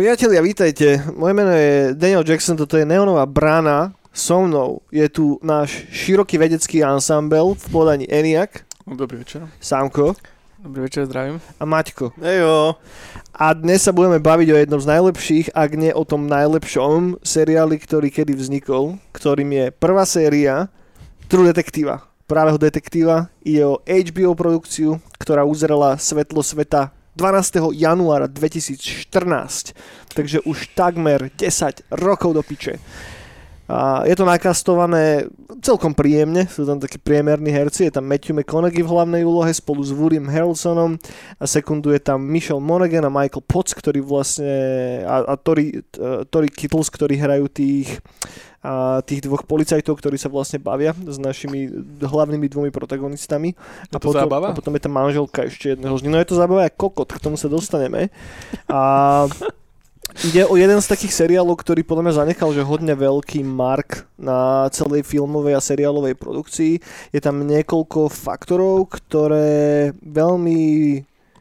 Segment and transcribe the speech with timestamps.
[0.00, 1.12] Priatelia, vítajte.
[1.12, 3.92] Moje meno je Daniel Jackson, toto je Neonová brána.
[4.16, 9.44] So mnou je tu náš široký vedecký ensemble v podaní Eniak, Dobrý večer.
[9.60, 10.16] Sámko
[10.56, 11.36] Dobrý večer, zdravím.
[11.36, 12.16] a Maťko.
[12.16, 12.80] Ejo.
[13.36, 17.76] A dnes sa budeme baviť o jednom z najlepších, ak nie o tom najlepšom seriáli,
[17.76, 20.72] ktorý kedy vznikol, ktorým je prvá séria
[21.28, 22.08] True Detektíva.
[22.24, 23.28] Právého detektíva.
[23.44, 26.88] Ide o HBO produkciu, ktorá uzrela svetlo sveta
[27.20, 27.76] 12.
[27.76, 29.76] januára 2014.
[30.16, 32.80] Takže už takmer 10 rokov do piče.
[33.70, 35.30] A je to nakastované
[35.62, 39.86] celkom príjemne, sú tam takí priemerní herci, je tam Matthew McConaughey v hlavnej úlohe spolu
[39.86, 40.98] s Woodym Harrelsonom
[41.38, 44.50] a sekunduje tam Michelle Monaghan a Michael Potts, ktorí vlastne
[45.06, 48.02] a, a Tori, uh, Tori Kittles, ktorí hrajú tých
[48.60, 51.72] a tých dvoch policajtov, ktorí sa vlastne bavia s našimi
[52.04, 53.56] hlavnými dvomi protagonistami.
[53.56, 54.52] Je to potom, zábava?
[54.52, 56.12] a potom je tam manželka ešte jedného z nich.
[56.12, 58.12] No je to zábava aj kokot, k tomu sa dostaneme.
[58.68, 59.24] A
[60.26, 64.66] Ide o jeden z takých seriálov, ktorý podľa mňa zanechal že hodne veľký mark na
[64.74, 66.82] celej filmovej a seriálovej produkcii.
[67.14, 70.58] Je tam niekoľko faktorov, ktoré veľmi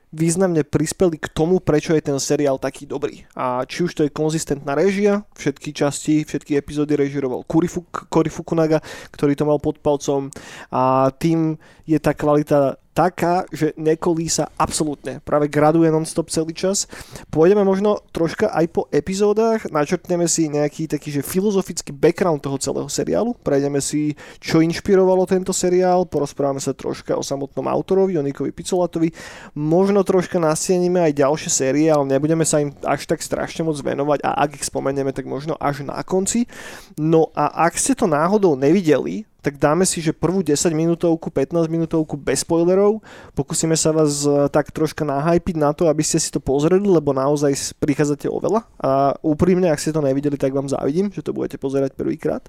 [0.10, 3.30] významne prispeli k tomu, prečo je ten seriál taký dobrý.
[3.38, 8.30] A či už to je konzistentná režia, všetky časti, všetky epizódy režiroval Kuri, Fuk- Cory
[8.34, 8.82] Fukunaga,
[9.14, 10.34] ktorý to mal pod palcom
[10.74, 15.22] a tým je tá kvalita taká, že nekolísa absolútne.
[15.24, 16.90] Práve graduje non-stop celý čas.
[17.30, 22.90] Pôjdeme možno troška aj po epizódach, načrtneme si nejaký taký, že filozofický background toho celého
[22.90, 28.52] seriálu, prejdeme si, čo inšpirovalo tento seriál, porozprávame sa troška o samotnom autorovi, o Nikovi
[28.52, 29.14] Picolatovi,
[29.54, 34.26] možno troška nastienime aj ďalšie série, ale nebudeme sa im až tak strašne moc venovať
[34.26, 36.50] a ak ich spomenieme, tak možno až na konci.
[36.98, 41.72] No a ak ste to náhodou nevideli, tak dáme si, že prvú 10 minútovku, 15
[41.72, 43.00] minútovku bez spoilerov.
[43.32, 47.16] Pokúsime sa vás e, tak troška nahajpiť na to, aby ste si to pozreli, lebo
[47.16, 48.68] naozaj prichádzate oveľa.
[48.84, 52.44] A úprimne, ak ste to nevideli, tak vám závidím, že to budete pozerať prvýkrát.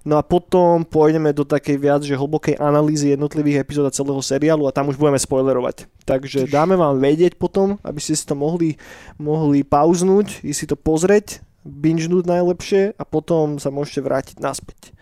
[0.00, 4.64] No a potom pôjdeme do takej viac, že hlbokej analýzy jednotlivých epizód a celého seriálu
[4.64, 5.84] a tam už budeme spoilerovať.
[6.08, 8.80] Takže dáme vám vedieť potom, aby ste si to mohli,
[9.20, 14.96] mohli pauznúť, ísť si to pozrieť, bingenúť najlepšie a potom sa môžete vrátiť naspäť.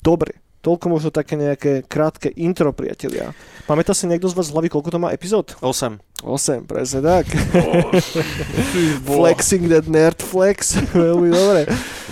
[0.00, 3.32] Dobre, toľko možno také nejaké krátke intro, priatelia.
[3.68, 5.56] Pamätá si niekto z vás z hlavy, koľko to má epizód?
[5.60, 6.00] 8.
[6.24, 7.24] 8, presne tak.
[9.08, 10.76] Flexing that nerd flex.
[10.96, 11.68] Veľmi dobre.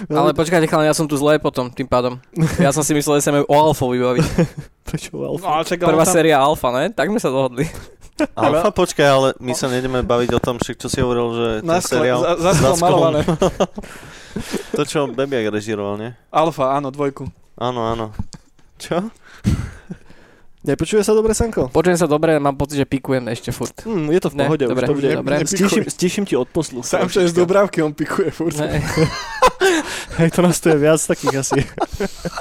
[0.08, 2.16] Ale počkajte, chalani, ja som tu zle potom, tým pádom.
[2.56, 4.26] Ja som si myslel, že sa o Alfovi baviť.
[4.88, 5.68] Prečo No, alfa?
[5.68, 6.88] čak, Prvá séria Alfa, ne?
[6.88, 7.68] Tak sme sa dohodli.
[8.32, 11.78] Alfa, počkaj, ale my sa nejdeme baviť o tom, čo si hovoril, že ten Na
[11.84, 12.20] skle, seriál...
[12.40, 13.20] za, za malované.
[14.72, 16.10] To, čo Bebiak režiroval, nie?
[16.32, 17.28] Alfa, áno, dvojku.
[17.58, 18.06] Áno, áno.
[18.78, 19.10] Čo?
[20.60, 21.70] Nepočuje sa dobre, Sanko?
[21.70, 23.72] Počujem sa dobre, mám pocit, že pikujem ešte furt.
[23.80, 25.08] Hm, je to v Ne, pohode, dobre, už to bude.
[25.12, 25.34] dobre.
[25.40, 26.84] Stiším, stiším ti od posluchu.
[26.84, 28.58] Sám čo je z Dubravky, on pikuje furt.
[28.58, 28.82] Ne.
[30.18, 31.60] Hej, to nás tu je viac takých asi.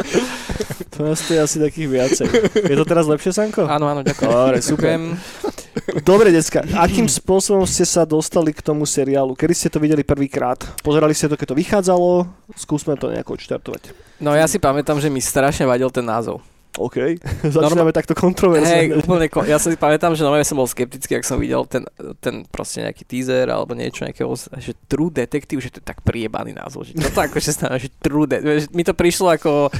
[0.94, 2.28] to nás tu je asi takých viacej.
[2.64, 3.66] Je to teraz lepšie, Sanko?
[3.66, 4.28] Áno, áno, ďakujem.
[4.28, 4.98] Dobre, super.
[4.98, 5.57] Ďakujem.
[6.02, 9.34] Dobre, decka, akým spôsobom ste sa dostali k tomu seriálu?
[9.34, 10.58] Kedy ste to videli prvýkrát?
[10.82, 12.10] Pozerali ste to, keď to vychádzalo?
[12.54, 13.94] Skúsme to nejako odštartovať.
[14.20, 16.42] No ja si pamätám, že mi strašne vadil ten názov.
[16.78, 17.18] OK,
[17.58, 18.70] začíname takto kontroverzne.
[18.70, 21.82] Hej, úplne, ko- ja si pamätám, že normálne som bol skeptický, ak som videl ten,
[22.22, 24.30] ten proste nejaký teaser alebo niečo nejakého,
[24.62, 28.30] že True Detective, že to je tak priebaný názov, že to akože znamená, že True
[28.30, 29.74] Detective, mi to prišlo ako,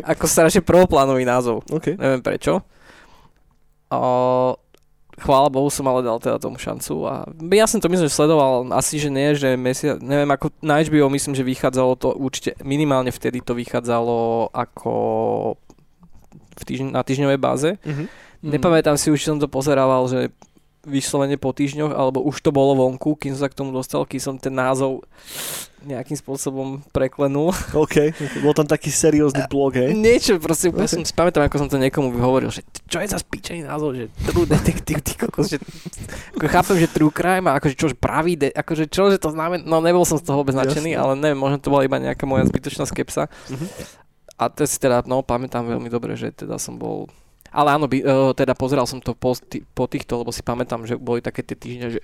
[0.00, 2.00] ako strašne prvoplánový názov, OK.
[2.00, 2.64] neviem prečo.
[3.92, 4.00] O,
[5.18, 8.70] chvála Bohu som ale dal teda tomu šancu a ja som to myslím, že sledoval,
[8.72, 13.10] asi že nie, že mesiac, neviem ako na HBO myslím, že vychádzalo to určite, minimálne
[13.10, 14.94] vtedy to vychádzalo ako
[16.58, 17.70] v týždň, na týždňovej báze.
[17.84, 18.06] Mhm.
[18.38, 18.54] Mm.
[18.54, 20.30] Nepamätám si už, som to pozerával, že
[20.88, 24.18] vyslovene po týždňoch, alebo už to bolo vonku, kým som sa k tomu dostal, kým
[24.18, 25.04] som ten názov
[25.78, 27.54] nejakým spôsobom preklenul.
[27.70, 28.10] OK,
[28.42, 29.94] bol tam taký seriózny blog, hej?
[29.94, 30.94] Niečo, proste úplne Ok.
[30.98, 34.10] som si pamätám, ako som to niekomu hovoril, že čo je za spíčený názov, že
[34.26, 35.62] True Detective, ty kokos, že
[36.34, 39.62] ako chápem, že True Crime a akože čo, pravý, de, akože čo, že to znamená,
[39.62, 42.42] no nebol som z toho vôbec nadšený, ale neviem, možno to bola iba nejaká moja
[42.48, 43.30] zbytočná skepsa.
[43.52, 43.66] Mhm.
[44.38, 47.10] A to si teda, no pamätám veľmi dobre, že teda som bol
[47.52, 50.84] ale áno, by, uh, teda pozeral som to po, tý, po týchto, lebo si pamätám,
[50.84, 52.00] že boli také tie týždne, že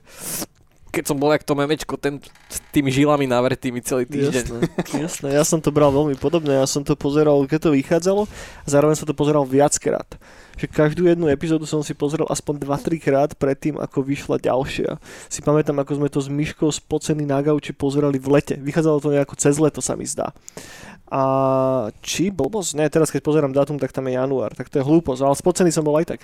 [0.94, 4.44] keď som bol jak to memečko, ten s tými žilami navretými celý týždeň.
[4.46, 4.58] Jasné,
[4.94, 8.22] jasné, ja som to bral veľmi podobne, ja som to pozeral, keď to vychádzalo,
[8.62, 10.06] a zároveň som to pozeral viackrát.
[10.54, 15.02] Že každú jednu epizódu som si pozeral aspoň 2-3 krát predtým, ako vyšla ďalšia.
[15.26, 18.54] Si pamätám, ako sme to s Myškou spocený na gauči pozerali v lete.
[18.62, 20.30] Vychádzalo to nejako cez leto, sa mi zdá.
[21.12, 21.22] A
[22.00, 22.80] či blbosť?
[22.80, 24.56] Ne, teraz keď pozerám datum, tak tam je január.
[24.56, 26.20] Tak to je hlúposť, ale spocený som bol aj tak.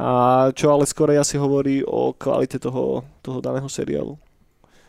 [0.00, 4.16] A čo ale skôr asi hovorí o kvalite toho, toho daného seriálu.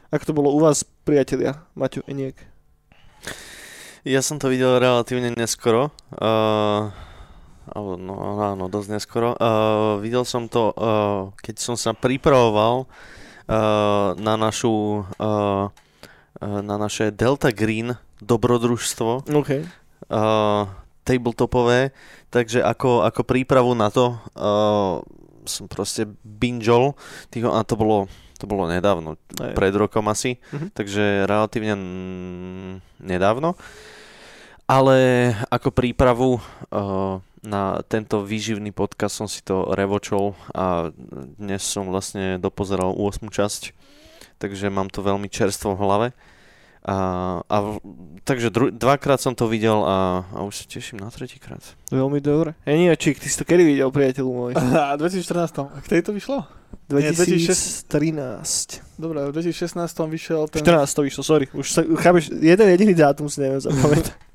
[0.09, 2.39] Ako to bolo u vás, priatelia, Maťo Eniek?
[4.05, 5.89] Ja som to videl relatívne neskoro.
[6.13, 6.93] Uh,
[7.75, 9.33] no, áno, dosť neskoro.
[9.35, 15.73] Uh, videl som to, uh, keď som sa pripravoval uh, na našu uh,
[16.61, 19.51] na naše Delta Green dobrodružstvo OK.
[20.09, 20.63] uh,
[21.01, 21.93] tabletopové,
[22.29, 25.01] takže ako, ako prípravu na to uh,
[25.45, 26.97] som proste bingeol,
[27.45, 29.53] a to bolo, to bolo nedávno, Aj.
[29.53, 30.73] pred rokom asi, Mhm.
[30.73, 32.73] takže relatívne mm,
[33.05, 33.53] nedávno.
[34.65, 34.97] Ale
[35.53, 40.89] ako prípravu uh, na tento výživný podcast som si to revočol a
[41.37, 43.29] dnes som vlastne dopozeral 8.
[43.29, 43.61] časť,
[44.41, 46.07] takže mám to veľmi čerstvo v hlave.
[46.85, 46.97] A,
[47.41, 47.57] a
[48.21, 51.61] takže dru, dvakrát som to videl a, a už sa teším na tretíkrát.
[51.89, 52.53] Veľmi dobre.
[52.61, 54.53] Eniačík, ty si to kedy videl, priateľu môj?
[54.77, 55.65] A v 2014.
[55.65, 56.45] A k tejto vyšlo?
[56.93, 59.01] Nie, 2013.
[59.01, 59.81] Dobre, v 2016
[60.13, 60.61] vyšiel ten...
[60.61, 61.45] 14 to vyšlo, sorry.
[61.57, 64.13] Už sa, chápeš, jeden jediný dátum si neviem zapamätať.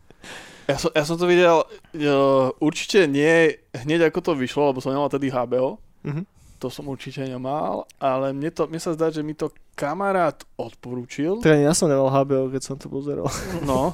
[0.71, 4.95] Ja som, ja som to videl uh, určite nie hneď ako to vyšlo, lebo som
[4.95, 5.83] nemal tedy HBO.
[6.07, 6.23] Mhm.
[6.61, 11.41] To som určite nemal, ale mne, to, mne sa zdá, že mi to kamarát odporúčil.
[11.41, 13.33] Teda ja som nemal HBO, keď som to pozeral.
[13.65, 13.89] No.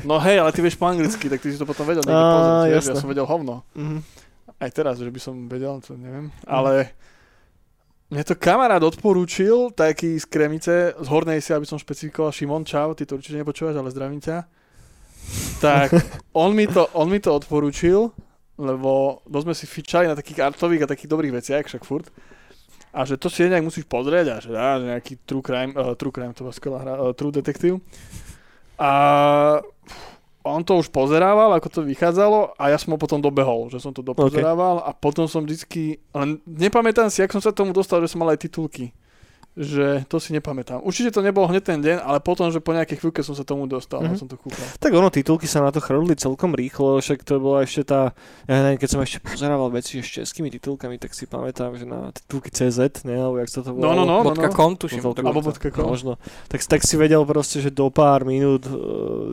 [0.00, 2.72] No hej, ale ty vieš po anglicky, tak ty si to potom vedel niekde pozrieť.
[2.72, 3.68] Ja som vedel hovno.
[3.76, 4.00] Mhm.
[4.58, 6.32] Aj teraz, že by som vedel, to neviem.
[6.48, 6.96] Ale
[8.08, 12.96] mne to kamarát odporúčil, taký z Kremice, z Hornej si, aby som špecifikoval, Šimon, čau,
[12.96, 14.48] ty to určite nepočúvaš, ale zdravím ťa.
[15.60, 15.92] Tak
[16.42, 18.08] on mi to, on mi to odporúčil,
[18.58, 22.10] lebo dosť sme si fičali na takých artových a takých dobrých veciach, však furt.
[22.90, 25.94] A že to si nejak musíš pozrieť a že, dá, že nejaký true crime, uh,
[25.94, 27.78] true crime, to bola skvelá hra, uh, true detective.
[28.80, 28.90] A
[30.42, 33.92] on to už pozerával, ako to vychádzalo a ja som ho potom dobehol, že som
[33.92, 38.10] to dopozerával a potom som vždycky, len nepamätám si, jak som sa tomu dostal, že
[38.10, 38.90] som mal aj titulky.
[39.58, 40.78] Že to si nepamätám.
[40.78, 43.66] Určite to nebolo hneď ten deň, ale potom, že po nejakej chvíľke som sa tomu
[43.66, 44.06] dostal, Mhm.
[44.06, 44.20] mm-hmm.
[44.20, 44.62] som to kúkal.
[44.78, 48.14] Tak ono, titulky sa na to chrlili celkom rýchlo, však to bola ešte tá,
[48.44, 52.14] ja neviem, keď som ešte pozerával veci s českými titulkami, tak si pamätám, že na
[52.14, 53.98] titulky CZ, ne, alebo jak sa to No, volalo.
[53.98, 54.54] no, no, no, Bodka no.
[54.54, 55.02] com, tuším.
[55.02, 55.90] To Alebo bodka com.
[55.90, 56.12] Možno.
[56.46, 58.70] Tak, tak si vedel proste, že do pár minút, e,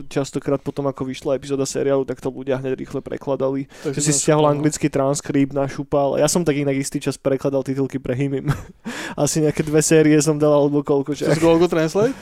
[0.08, 3.70] častokrát potom, ako vyšla epizóda seriálu, tak to ľudia hneď rýchle prekladali.
[3.84, 4.50] Takže Že si stiahol no.
[4.50, 6.16] anglický transkript, našúpal.
[6.16, 8.50] Ja som tak inak istý čas prekladal titulky pre Himim.
[9.14, 11.12] Asi nejaké dve série som dal, alebo koľko.
[11.12, 12.14] Cez Google Translate?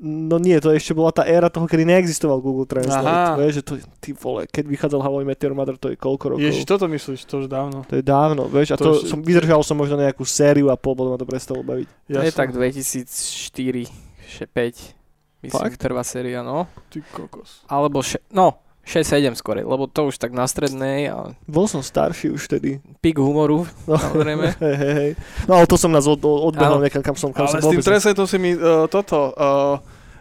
[0.00, 3.04] No nie, to ešte bola tá éra toho, kedy neexistoval Google Translate.
[3.04, 3.36] Aha.
[3.36, 6.24] Vieš, že to, ty vole, keď vychádzal How I Met Your Mother, to je koľko
[6.32, 6.40] rokov?
[6.40, 7.84] Ježiš, toto myslíš, to už dávno.
[7.84, 10.76] To je dávno, vieš, a To to, už- som, vydržal som možno nejakú sériu a
[10.80, 11.84] pol, potom ma to prestalo baviť.
[12.08, 13.92] To je tak 2004,
[14.48, 15.76] 5, myslím, Fakt?
[15.76, 16.64] prvá séria, no.
[16.88, 17.60] Ty kokos.
[17.68, 18.56] Alebo, še- no,
[18.90, 22.82] 6-7 skore, lebo to už tak na strednej a Bol som starší už vtedy.
[22.98, 23.94] pik humoru, No.
[23.94, 24.50] samozrejme.
[24.66, 25.10] Hej, hej, hej.
[25.46, 27.70] No ale to som nás od, od, odbehol niekam, kam som, kam Ale som s
[27.70, 27.86] tým.
[27.86, 29.30] Translateom si mi uh, toto...
[29.38, 29.78] Uh,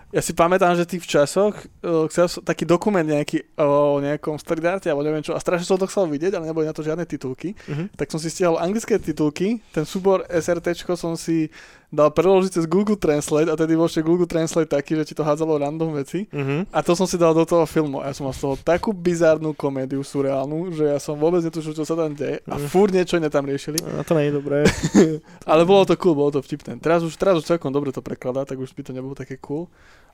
[0.09, 1.53] ja si pamätám, že ty v časoch
[1.85, 5.77] uh, chcel som taký dokument nejaký o nejakom street alebo neviem čo, a strašne som
[5.77, 7.53] to chcel vidieť, ale neboli na to žiadne titulky.
[7.69, 7.93] Mhm.
[7.93, 11.53] Tak som si stiahol anglické titulky, ten súbor SRT som si
[11.89, 15.21] dal preložiť cez Google Translate a tedy bol ešte Google Translate taký, že ti to
[15.21, 16.29] hádzalo random veci.
[16.29, 16.69] Mhm.
[16.69, 17.97] A to som si dal do toho filmu.
[17.97, 21.73] A ja som mal z toho takú bizárnu komédiu surreálnu, že ja som vôbec netušil,
[21.73, 22.45] čo sa tam deje.
[22.45, 22.67] A Mhm.
[22.67, 23.81] furt niečo iné tam riešili.
[23.81, 24.69] A to nie je dobré.
[25.49, 26.77] Ale bolo to cool, bolo to vtipné.
[26.77, 29.65] Teraz už, teraz už celkom dobre to prekladá, tak už by to nebolo také cool.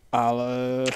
[0.10, 0.88] Ale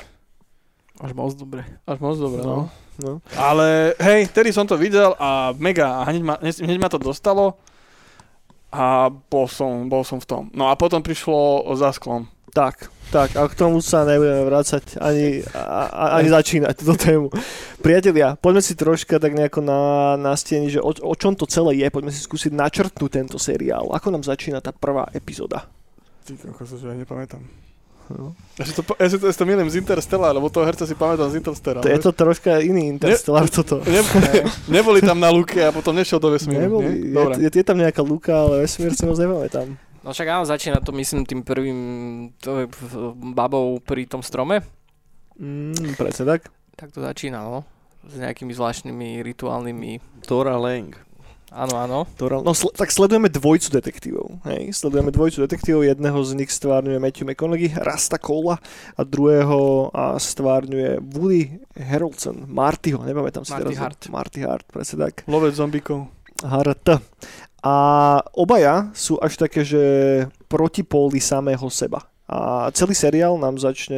[0.96, 1.64] Až moc dobre.
[1.84, 2.56] až moc dobre, no.
[2.56, 2.64] No.
[3.00, 3.14] No.
[3.34, 7.56] Ale hej, tedy som to videl a mega, a hneď ma, hneď ma to dostalo
[8.70, 10.44] a bol som, bol som v tom.
[10.54, 12.30] No a potom prišlo za sklom.
[12.50, 17.28] Tak, tak, a k tomu sa nebudeme vrácať ani, a, ani začínať túto tému.
[17.86, 19.82] Priatelia, poďme si troška tak nejako na,
[20.18, 23.94] na stieni, že o, o čom to celé je, poďme si skúsiť načrtnúť tento seriál.
[23.94, 25.70] Ako nám začína tá prvá epizóda?
[26.26, 27.69] Ty kokos, že ja nepamätám.
[28.10, 28.34] No.
[28.58, 30.90] Ja si to, ja si to, ja si to milím z Interstellar, lebo toho herca
[30.90, 31.86] si pamätám z Interstellar.
[31.86, 33.86] To je to troška iný Interstellar toto.
[33.86, 34.50] Ne, ne,
[34.82, 36.66] neboli tam na luke a potom nešiel do vesmíru.
[36.66, 37.14] Neboli, nie?
[37.14, 37.34] je, Dobre.
[37.38, 39.78] je, je tam nejaká luka, ale vesmír si moc nepamätám.
[40.02, 41.80] No však áno, začína to myslím tým prvým
[42.42, 42.66] to
[43.36, 44.66] babou pri tom strome.
[45.38, 46.50] Mm, presne tak.
[46.74, 47.68] Tak to začína, no.
[48.08, 50.24] S nejakými zvláštnymi rituálnymi...
[50.24, 51.09] Tora Lang.
[51.50, 52.00] Áno, áno.
[52.14, 52.46] Doral.
[52.46, 54.38] No sl- tak sledujeme dvojcu detektívov.
[54.46, 54.70] Hej?
[54.78, 58.62] Sledujeme dvojcu detektívov, jedného z nich stvárňuje Matthew McConaughey, Rasta Cola
[58.94, 63.82] a druhého a stvárňuje Woody Harrelson, Martyho, nepamätám si Marty teraz.
[63.82, 64.02] Hart.
[64.14, 65.26] Marty Hart, presne tak.
[65.26, 66.06] Lovec zombíkov.
[66.46, 67.02] Hart.
[67.60, 67.76] A
[68.38, 69.82] obaja sú až také, že
[70.48, 72.06] protipóly samého seba.
[72.30, 73.98] A celý seriál nám začne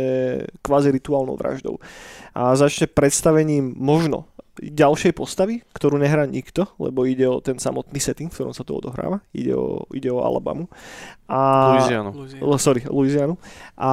[0.63, 1.83] kvázi rituálnou vraždou.
[2.31, 8.27] A začne predstavením možno ďalšej postavy, ktorú nehrá nikto, lebo ide o ten samotný setting,
[8.27, 9.23] v ktorom sa to odohráva.
[9.31, 10.67] Ide o, ide o Alabamu.
[11.31, 11.39] A,
[11.79, 12.11] Louisianu.
[12.43, 13.39] L- sorry, Louisianu.
[13.79, 13.91] A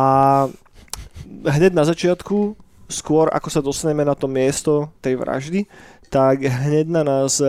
[1.47, 2.59] hneď na začiatku,
[2.91, 5.71] skôr ako sa dostaneme na to miesto tej vraždy,
[6.09, 7.47] tak hneď na nás e,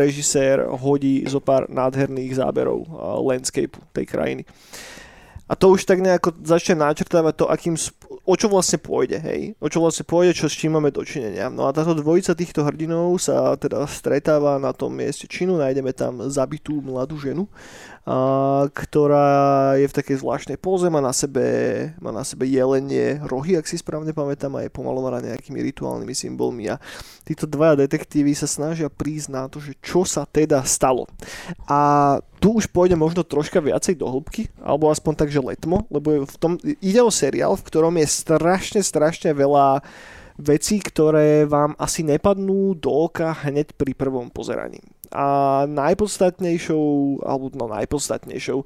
[0.00, 2.88] režisér hodí zo pár nádherných záberov e,
[3.20, 4.42] landscapeu tej krajiny.
[5.48, 7.76] A to už tak nejako začne načrtávať to, akým,
[8.28, 9.56] o čo vlastne pôjde, hej?
[9.56, 11.48] O čo vlastne pôjde, čo s čím máme dočinenia.
[11.48, 16.20] No a táto dvojica týchto hrdinov sa teda stretáva na tom mieste činu, nájdeme tam
[16.28, 17.48] zabitú mladú ženu,
[18.72, 21.44] ktorá je v takej zvláštnej póze, má na sebe,
[22.00, 26.72] má na sebe jelenie rohy, ak si správne pamätám, a je pomalovaná nejakými rituálnymi symbolmi.
[26.72, 26.80] A
[27.28, 31.04] títo dvaja detektívy sa snažia prísť na to, že čo sa teda stalo.
[31.68, 36.24] A tu už pôjde možno troška viacej do hĺbky, alebo aspoň tak, že letmo, lebo
[36.24, 39.84] v tom, ide o seriál, v ktorom je strašne, strašne veľa
[40.38, 44.80] vecí, ktoré vám asi nepadnú do oka hneď pri prvom pozeraní.
[45.12, 46.84] A najpodstatnejšou,
[47.24, 48.64] alebo no najpodstatnejšou,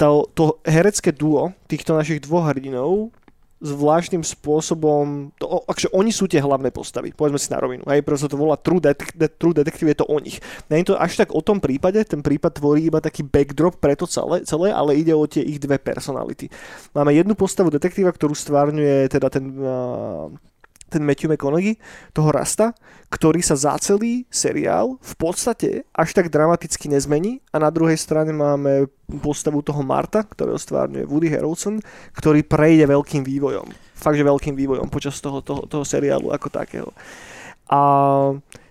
[0.00, 3.12] to, to herecké duo týchto našich dvoch hrdinov
[3.60, 8.24] zvláštnym spôsobom, to, akže oni sú tie hlavné postavy, povedzme si na rovinu, hej, preto
[8.24, 10.40] to volá True, Det- De- True Detective, je to o nich.
[10.72, 14.08] Nie to až tak o tom prípade, ten prípad tvorí iba taký backdrop pre to
[14.08, 16.48] celé, celé ale ide o tie ich dve personality.
[16.96, 20.32] Máme jednu postavu detektíva, ktorú stvárňuje teda ten uh,
[20.90, 21.78] ten Matthew McConaughey,
[22.10, 22.74] toho Rasta,
[23.10, 28.34] ktorý sa za celý seriál v podstate až tak dramaticky nezmení a na druhej strane
[28.34, 28.90] máme
[29.22, 31.78] postavu toho Marta, ktorého stvárňuje Woody Harrelson,
[32.14, 33.66] ktorý prejde veľkým vývojom.
[33.94, 36.90] Fakt, že veľkým vývojom počas toho, toho, toho seriálu ako takého.
[37.70, 37.80] A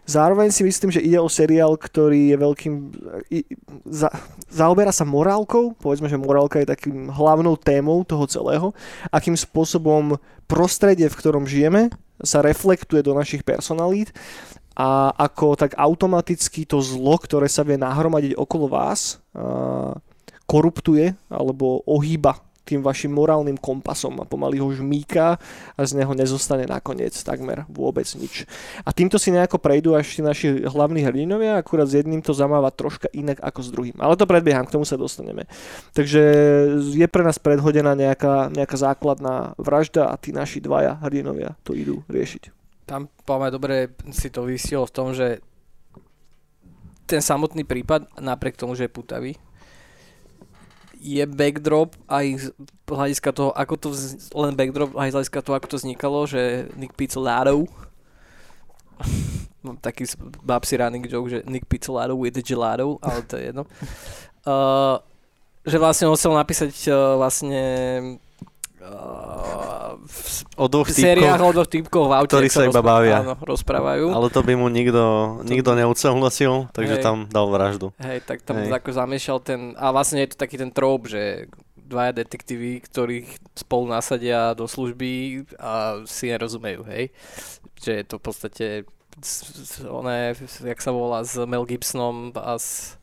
[0.04, 2.74] zároveň si myslím, že ide o seriál, ktorý je veľkým...
[3.88, 4.10] Za,
[4.50, 8.74] zaoberá sa morálkou, povedzme, že morálka je takým hlavnou témou toho celého,
[9.14, 10.18] akým spôsobom
[10.50, 14.12] prostredie, v ktorom žijeme, sa reflektuje do našich personalít
[14.76, 19.20] a ako tak automaticky to zlo, ktoré sa vie nahromadiť okolo vás,
[20.48, 25.42] koruptuje alebo ohýba tým vašim morálnym kompasom a pomaly ho žmýka
[25.74, 28.46] a z neho nezostane nakoniec takmer vôbec nič.
[28.86, 32.70] A týmto si nejako prejdú až tí naši hlavní hrdinovia, akurát s jedným to zamáva
[32.70, 33.98] troška inak ako s druhým.
[33.98, 35.50] Ale to predbieham, k tomu sa dostaneme.
[35.98, 36.22] Takže
[36.94, 42.06] je pre nás predhodená nejaká, nejaká základná vražda a tí naši dvaja hrdinovia to idú
[42.06, 42.54] riešiť.
[42.86, 43.76] Tam poďme dobre
[44.14, 45.42] si to vysielo v tom, že
[47.10, 49.34] ten samotný prípad, napriek tomu, že je putavý,
[51.00, 52.46] je backdrop aj z
[52.86, 54.29] hľadiska toho, ako to vz...
[54.36, 57.65] len backdrop aj z hľadiska toho, ako to vznikalo, že Nick Pizzolatto
[59.63, 60.08] mám taký
[60.44, 63.63] babsi running joke, že Nick Pizzolatto with the gelato, ale to je jedno.
[64.39, 65.03] Uh,
[65.68, 67.62] že vlastne on chcel napísať uh, vlastne
[70.60, 73.24] O dvoch sériách o dvoch týpkoch v aute, ktorí jak sa iba bavia.
[73.24, 74.12] Áno, rozprávajú.
[74.12, 77.03] ale to by mu nikto, nikto neodsúhlasil, takže Hej.
[77.03, 77.96] tam dal vraždu.
[78.01, 78.75] Hej, tak tam Hej.
[78.75, 81.48] ako zamiešal ten, a vlastne je to taký ten trop, že
[81.89, 83.27] dvaja detektívy, ktorých
[83.58, 87.10] spolu nasadia do služby a si nerozumejú, hej.
[87.81, 88.65] Že je to v podstate
[89.89, 93.00] oné, jak sa volá, s Mel Gibsonom a s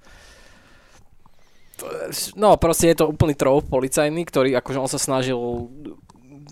[2.37, 5.37] No, proste je to úplný trop policajný, ktorý akože on sa snažil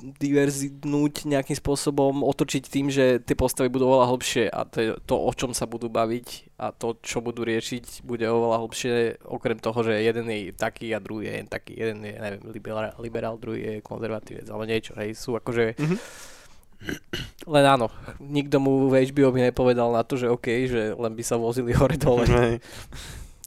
[0.04, 5.32] diverznúť nejakým spôsobom, otočiť tým, že tie postavy budú oveľa hlbšie a to, to, o
[5.32, 8.92] čom sa budú baviť a to, čo budú riešiť, bude oveľa hlbšie,
[9.24, 13.40] okrem toho, že jeden je taký a druhý je taký, jeden je, neviem, liberál, liberál
[13.40, 15.80] druhý je konzervatívec, ale niečo, hej, sú akože...
[15.80, 15.96] Mhm.
[17.48, 17.88] Len áno,
[18.20, 21.72] nikto mu v HBO by nepovedal na to, že OK, že len by sa vozili
[21.72, 22.60] hore dole Hej.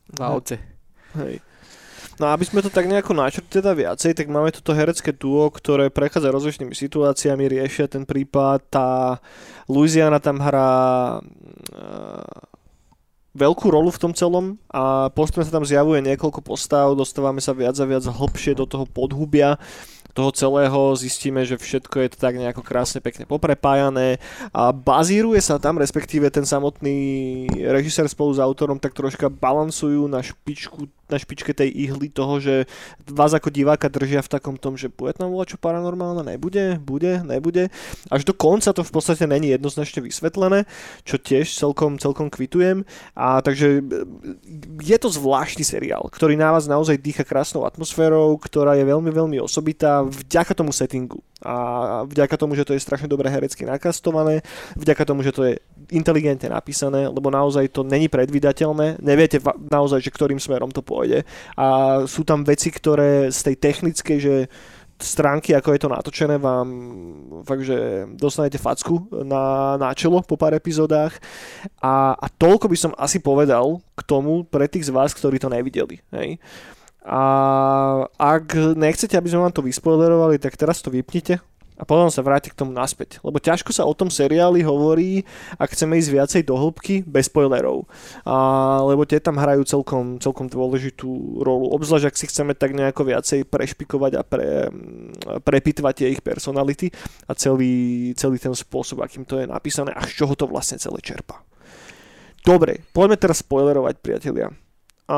[0.09, 0.57] v aute.
[1.13, 1.37] Hej.
[2.17, 5.93] No aby sme to tak nejako načrtli teda viacej, tak máme toto herecké duo, ktoré
[5.93, 8.65] prechádza rozličnými situáciami, riešia ten prípad.
[8.73, 9.21] Tá
[9.69, 10.69] Louisiana tam hrá
[11.21, 12.57] uh,
[13.37, 17.77] veľkú rolu v tom celom a postupne sa tam zjavuje niekoľko postav, dostávame sa viac
[17.77, 19.61] a viac hlbšie do toho podhubia
[20.17, 24.17] toho celého, zistíme, že všetko je to tak nejako krásne, pekne poprepájané
[24.49, 30.25] a bazíruje sa tam, respektíve ten samotný režisér spolu s autorom tak troška balancujú na
[30.25, 32.67] špičku na špičke tej ihly toho, že
[33.07, 37.71] vás ako diváka držia v takom tom, že bude tam čo paranormálne, nebude, bude, nebude.
[38.11, 40.67] Až do konca to v podstate není jednoznačne vysvetlené,
[41.07, 42.83] čo tiež celkom, celkom kvitujem.
[43.15, 43.81] A takže e,
[44.83, 49.37] je to zvláštny seriál, ktorý na vás naozaj dýcha krásnou atmosférou, ktorá je veľmi, veľmi
[49.39, 51.23] osobitá vďaka tomu settingu.
[51.45, 51.55] A
[52.09, 54.41] vďaka tomu, že to je strašne dobre herecky nakastované,
[54.73, 55.53] vďaka tomu, že to je
[55.93, 59.37] inteligentne napísané, lebo naozaj to není predvydateľné, neviete
[59.69, 61.29] naozaj, že ktorým smerom to pôjde.
[61.53, 64.35] A sú tam veci, ktoré z tej technickej, že
[64.97, 66.67] stránky, ako je to natočené, vám
[67.45, 71.13] fakt, že dostanete facku na, na čelo po pár epizódach
[71.77, 75.53] a, a toľko by som asi povedal k tomu pre tých z vás, ktorí to
[75.53, 76.01] nevideli.
[76.09, 76.41] Hej.
[77.07, 77.23] A
[78.19, 81.39] ak nechcete, aby sme vám to vyspoilerovali, tak teraz to vypnite,
[81.77, 83.21] a potom sa vráti k tomu naspäť.
[83.21, 85.21] Lebo ťažko sa o tom seriáli hovorí,
[85.61, 87.85] ak chceme ísť viacej do hĺbky, bez spoilerov.
[88.25, 91.05] A, lebo tie tam hrajú celkom, celkom dôležitú
[91.45, 91.69] rolu.
[91.77, 94.73] Obzvlášť, ak si chceme tak nejako viacej prešpikovať a pre,
[95.45, 96.89] prepitvať ich personality
[97.29, 100.97] a celý, celý ten spôsob, akým to je napísané a z čoho to vlastne celé
[101.05, 101.45] čerpa.
[102.41, 104.49] Dobre, poďme teraz spoilerovať, priatelia.
[105.05, 105.17] A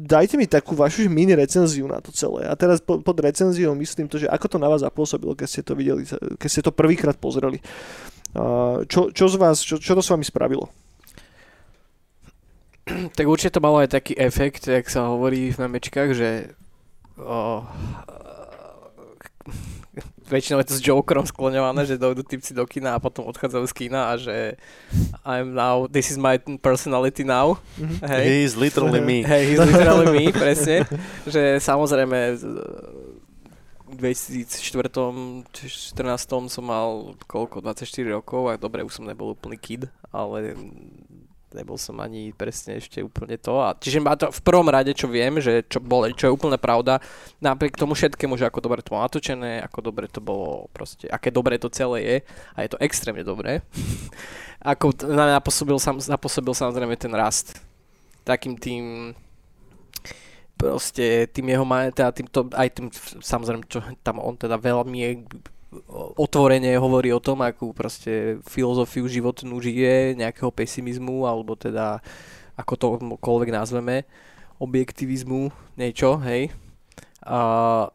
[0.00, 2.48] dajte mi takú vašu mini recenziu na to celé.
[2.48, 5.76] A teraz pod, recenziou myslím to, že ako to na vás zapôsobilo, keď ste to
[5.76, 6.08] videli,
[6.40, 7.60] keď ste to prvýkrát pozreli.
[8.86, 10.70] Čo, čo z vás, čo, čo to s vami spravilo?
[12.90, 16.54] Tak určite to malo aj taký efekt, jak sa hovorí v memečkách, že
[17.18, 17.62] o,
[20.30, 23.74] väčšinou je to s Jokerom skloňované, že dojdú typci do kina a potom odchádzajú z
[23.74, 24.54] kina a že
[25.26, 27.58] I'm now, this is my personality now.
[27.74, 28.06] Mm-hmm.
[28.22, 29.22] He is literally me.
[29.30, 30.86] Hey, he's literally me, presne.
[31.26, 32.18] Že samozrejme
[33.90, 39.90] v 2004 2014 som mal koľko, 24 rokov a dobre, už som nebol úplný kid,
[40.14, 40.54] ale
[41.54, 43.58] nebol som ani presne ešte úplne to.
[43.58, 46.56] A, čiže má to v prvom rade, čo viem, že čo, bol, čo je úplne
[46.56, 47.02] pravda,
[47.42, 51.34] napriek tomu všetkému, že ako dobre to bolo natočené, ako dobre to bolo proste, aké
[51.34, 52.16] dobre to celé je
[52.54, 53.60] a je to extrémne dobré.
[54.72, 57.58] ako napôsobil, sam, napôsobil samozrejme ten rast
[58.24, 59.16] takým tým
[60.60, 61.64] proste tým jeho
[61.96, 62.86] teda týmto, aj tým
[63.24, 65.10] samozrejme, čo tam on teda veľmi je
[66.18, 72.02] otvorene hovorí o tom, akú proste filozofiu životnú žije, nejakého pesimizmu, alebo teda
[72.58, 72.86] ako to
[73.22, 74.04] koľvek nazveme,
[74.58, 75.48] objektivizmu,
[75.78, 76.52] niečo, hej.
[77.24, 77.88] A,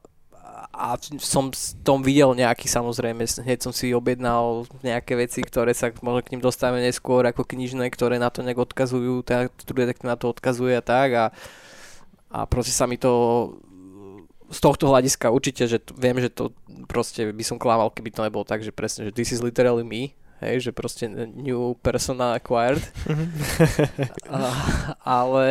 [0.71, 0.87] a
[1.19, 6.23] som s tom videl nejaký, samozrejme, hneď som si objednal nejaké veci, ktoré sa možno
[6.25, 10.31] k ním dostávame neskôr, ako knižné, ktoré na to nejak odkazujú, teda, ktoré na to
[10.31, 11.25] odkazuje a tak a,
[12.31, 13.11] a proste sa mi to
[14.49, 16.53] z tohto hľadiska určite, že t- viem, že to
[16.85, 20.13] proste by som klamal, keby to nebolo tak, že presne, že this is literally me,
[20.41, 22.81] hej, že proste new persona acquired.
[24.29, 24.39] a,
[25.01, 25.47] ale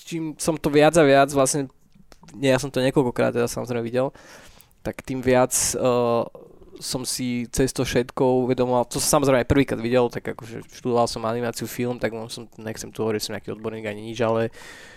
[0.00, 1.68] čím som to viac a viac vlastne,
[2.32, 4.10] nie, ja som to niekoľkokrát teda samozrejme videl,
[4.80, 6.24] tak tým viac uh,
[6.80, 11.06] som si cez to všetko uvedomoval, to som samozrejme aj prvýkrát videl, tak akože študoval
[11.06, 14.93] som animáciu, film, tak som, nechcem tu hovoriť, som nejaký odborník ani nič, ale uh,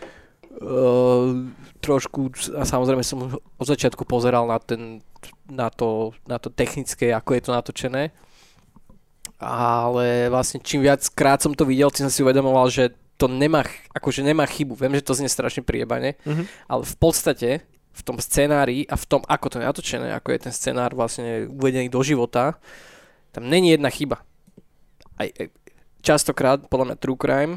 [0.58, 1.54] Uh,
[1.86, 5.06] trošku, a samozrejme som od začiatku pozeral na, ten,
[5.46, 8.04] na, to, na to technické, ako je to natočené.
[9.38, 13.66] Ale vlastne čím viac krát som to videl, tým som si uvedomoval, že to nemá,
[13.94, 14.74] akože nemá chybu.
[14.74, 16.46] Viem, že to znie strašne priebane, mm-hmm.
[16.70, 17.50] ale v podstate
[17.98, 21.50] v tom scenári a v tom, ako to je natočené, ako je ten scenár vlastne
[21.50, 22.62] uvedený do života,
[23.34, 24.22] tam není jedna chyba.
[25.18, 25.30] Aj,
[26.06, 27.54] častokrát, podľa mňa True Crime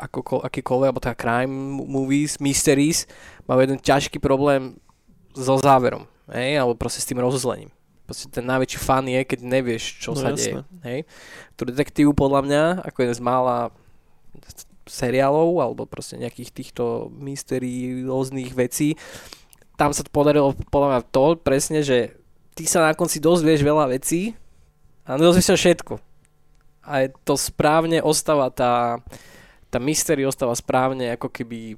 [0.00, 1.52] ako, akýkoľvek, alebo teda crime
[1.84, 3.04] movies, mysteries,
[3.44, 4.80] majú jeden ťažký problém
[5.36, 7.68] so záverom, hej, alebo proste s tým rozuzlením.
[8.06, 10.62] Proste ten najväčší fan je, keď nevieš, čo no, sa jasné.
[10.62, 10.78] deje.
[10.86, 11.00] Hej.
[11.58, 13.74] Tu detektív podľa mňa, ako jeden z mála
[14.86, 18.94] seriálov, alebo proste nejakých týchto mysterióznych vecí,
[19.74, 22.14] tam sa podarilo podľa mňa to presne, že
[22.56, 24.32] ty sa na konci dozvieš veľa vecí
[25.04, 26.00] a nedozvieš sa všetko.
[26.86, 29.02] A je to správne ostáva tá,
[29.68, 31.74] tá mystery ostáva správne ako keby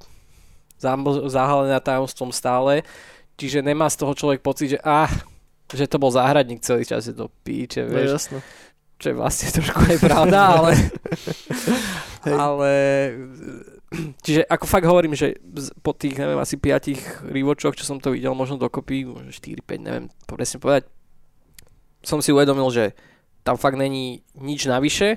[1.27, 2.87] zahalená tajomstvom stále,
[3.35, 5.11] čiže nemá z toho človek pocit, že ah,
[5.69, 8.09] že to bol záhradník celý čas, je to píče, no, vieš.
[8.09, 8.39] No, jasno.
[8.99, 10.73] Čo je vlastne trošku aj pravda, ale...
[12.25, 12.73] ale...
[14.21, 15.41] Čiže ako fakt hovorím, že
[15.81, 19.81] po tých, neviem, asi piatich rewatchoch, čo som to videl, možno dokopy, možno 4, 5,
[19.81, 20.93] neviem presne povedať,
[22.05, 22.93] som si uvedomil, že
[23.43, 25.17] tam fakt není nič navyše,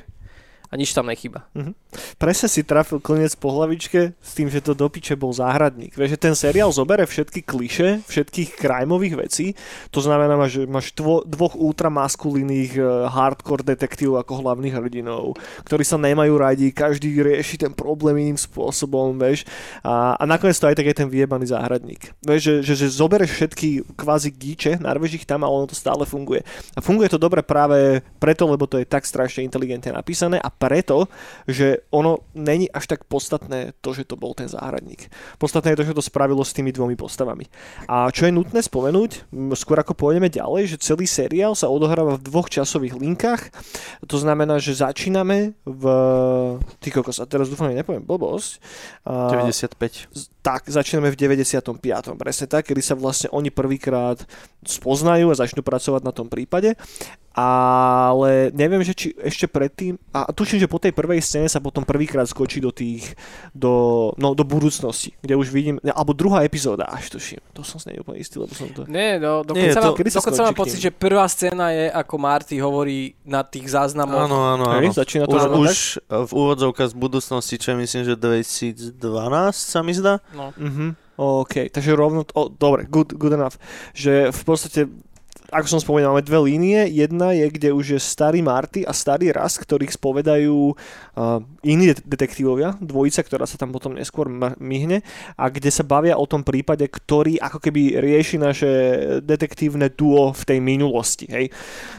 [0.71, 1.43] a nič tam nechyba.
[1.51, 1.75] Mm-hmm.
[2.15, 5.99] Presne si trafil koniec po hlavičke s tým, že to do piče bol záhradník.
[5.99, 9.59] Vieš, že ten seriál zobere všetky kliše, všetkých krajmových vecí,
[9.91, 15.35] to znamená, že máš tvo, dvoch ultramaskulínnych uh, hardcore detektívov ako hlavných hrdinov,
[15.67, 19.43] ktorí sa nemajú radi, každý rieši ten problém iným spôsobom, vieš,
[19.83, 22.15] a, a nakoniec to aj tak je ten vyjebaný záhradník.
[22.23, 26.07] Vieš, že, že, že zobereš všetky kvázi gíče, narvež ich tam a ono to stále
[26.07, 26.47] funguje.
[26.71, 31.09] A funguje to dobre práve preto, lebo to je tak strašne inteligentne napísané a preto,
[31.49, 35.09] že ono není až tak podstatné to, že to bol ten záhradník.
[35.41, 37.49] Podstatné je to, že to spravilo s tými dvomi postavami.
[37.89, 39.25] A čo je nutné spomenúť,
[39.57, 43.49] skôr ako pôjdeme ďalej, že celý seriál sa odohráva v dvoch časových linkách.
[44.05, 45.83] To znamená, že začíname v...
[46.77, 48.61] Ty kokos, a teraz dúfam, že nepoviem blbosť.
[49.09, 50.13] A- 95.
[50.13, 52.17] z- tak, začíname v 95.
[52.17, 54.21] Presne tak, kedy sa vlastne oni prvýkrát
[54.65, 56.73] spoznajú a začnú pracovať na tom prípade.
[57.31, 61.87] Ale neviem, že či ešte predtým, a tuším, že po tej prvej scéne sa potom
[61.87, 63.15] prvýkrát skočí do tých,
[63.55, 67.79] do, no, do budúcnosti, kde už vidím, ne, alebo druhá epizóda, až tuším, to som
[67.79, 68.83] si nie úplne istý, lebo som to...
[68.91, 72.15] Nie, no, Nie, dokonca, to- mám, dokonca skončí mám pocit, že prvá scéna je, ako
[72.19, 74.27] Marty hovorí na tých záznamoch.
[74.27, 74.83] Áno, áno, áno.
[74.83, 75.77] Hej, začína to Už, rovno už
[76.27, 78.91] v úvodzovkách z budúcnosti, čo myslím, že 2012
[79.55, 80.19] sa mi zdá.
[80.35, 80.51] No.
[80.59, 80.99] Mhm.
[81.21, 83.53] OK, takže rovno, oh, dobre, good, good enough.
[83.93, 84.79] Že v podstate,
[85.51, 86.87] ako som spomínal, máme dve línie.
[86.87, 92.07] Jedna je, kde už je starý Marty a starý Ras, ktorých spovedajú uh, iní det-
[92.07, 95.03] detektívovia, dvojica, ktorá sa tam potom neskôr ma- myhne
[95.35, 98.71] a kde sa bavia o tom prípade, ktorý ako keby rieši naše
[99.19, 101.27] detektívne duo v tej minulosti.
[101.27, 101.51] Hej.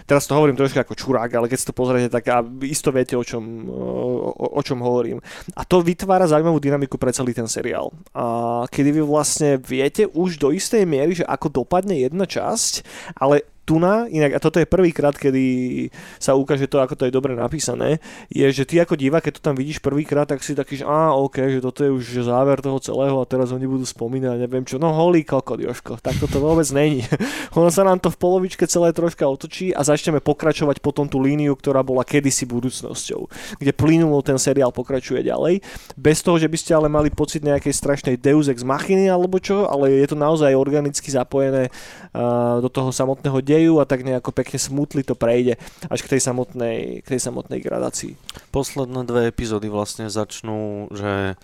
[0.09, 3.21] Teraz to hovorím trošku ako čurák, ale keď si to pozriete, tak a isto viete,
[3.21, 5.21] o čom, o, o, o čom hovorím.
[5.53, 7.93] A to vytvára zaujímavú dynamiku pre celý ten seriál.
[8.17, 12.81] A kedy vy vlastne viete už do istej miery, že ako dopadne jedna časť,
[13.21, 15.87] ale tu na, inak, a toto je prvýkrát, kedy
[16.19, 19.43] sa ukáže to, ako to je dobre napísané, je, že ty ako divák, keď to
[19.43, 22.83] tam vidíš prvýkrát, tak si taký, že á, OK, že toto je už záver toho
[22.83, 26.67] celého a teraz oni budú spomínať, neviem čo, no holý kokot, Joško, tak toto vôbec
[26.75, 27.07] není.
[27.59, 31.55] ono sa nám to v polovičke celé troška otočí a začneme pokračovať potom tú líniu,
[31.55, 33.31] ktorá bola kedysi budúcnosťou,
[33.63, 35.63] kde plynulo ten seriál pokračuje ďalej,
[35.95, 39.71] bez toho, že by ste ale mali pocit nejakej strašnej deus ex machiny alebo čo,
[39.71, 44.57] ale je to naozaj organicky zapojené uh, do toho samotného deju a tak nejako pekne
[44.57, 45.61] smutli to prejde
[45.93, 48.17] až k tej samotnej, k tej samotnej gradácii.
[48.49, 51.37] Posledné dve epizódy vlastne začnú, že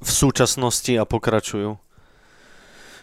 [0.00, 1.76] v súčasnosti a pokračujú.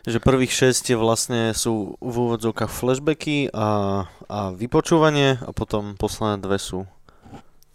[0.08, 6.40] Že prvých šesť je vlastne sú v úvodzovkách flashbacky a, a vypočúvanie a potom posledné
[6.40, 6.88] dve sú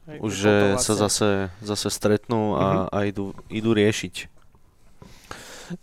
[0.09, 1.31] Hej, už, že vlastne- sa zase,
[1.63, 4.33] zase stretnú a, a idú, idú riešiť.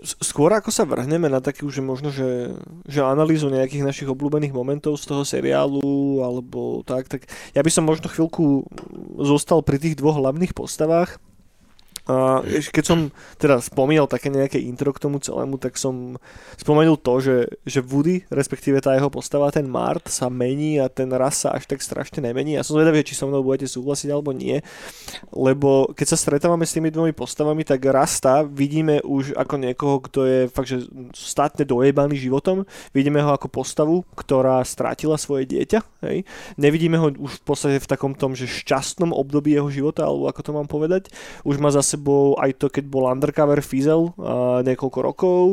[0.02, 4.98] Skôr ako sa vrhneme na takú, že možno, že, že analýzu nejakých našich obľúbených momentov
[4.98, 7.22] z toho seriálu alebo tak, tak
[7.54, 8.68] ja by som možno chvíľku
[9.22, 11.22] zostal pri tých dvoch hlavných postavách.
[12.10, 12.42] A
[12.74, 13.00] keď som
[13.38, 16.18] teda spomínal také nejaké intro k tomu celému, tak som
[16.58, 17.38] spomenul to, že,
[17.70, 21.70] že Woody, respektíve tá jeho postava, ten Mart sa mení a ten raz sa až
[21.70, 22.58] tak strašne nemení.
[22.58, 24.58] Ja som zvedavý, či so mnou budete súhlasiť alebo nie,
[25.30, 30.20] lebo keď sa stretávame s tými dvomi postavami, tak Rasta vidíme už ako niekoho, kto
[30.26, 32.66] je fakt, že statne dojebaný životom.
[32.90, 35.80] Vidíme ho ako postavu, ktorá strátila svoje dieťa.
[36.10, 36.26] Hej.
[36.58, 40.42] Nevidíme ho už v podstate v takom tom, že šťastnom období jeho života, alebo ako
[40.42, 41.14] to mám povedať.
[41.46, 45.44] Už má za sebou aj to, keď bol undercover Fizel a niekoľko rokov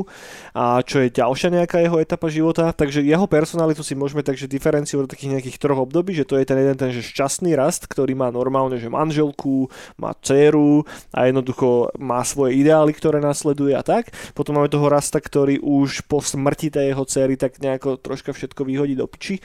[0.54, 2.70] a čo je ďalšia nejaká jeho etapa života.
[2.70, 6.46] Takže jeho personalitu si môžeme takže diferenciovať do takých nejakých troch období, že to je
[6.46, 9.66] ten jeden ten že šťastný rast, ktorý má normálne, že manželku,
[9.98, 14.14] má dceru a jednoducho má svoje ideály, ktoré nasleduje a tak.
[14.38, 18.62] Potom máme toho rasta, ktorý už po smrti tej jeho cery tak nejako troška všetko
[18.62, 19.42] vyhodí do piči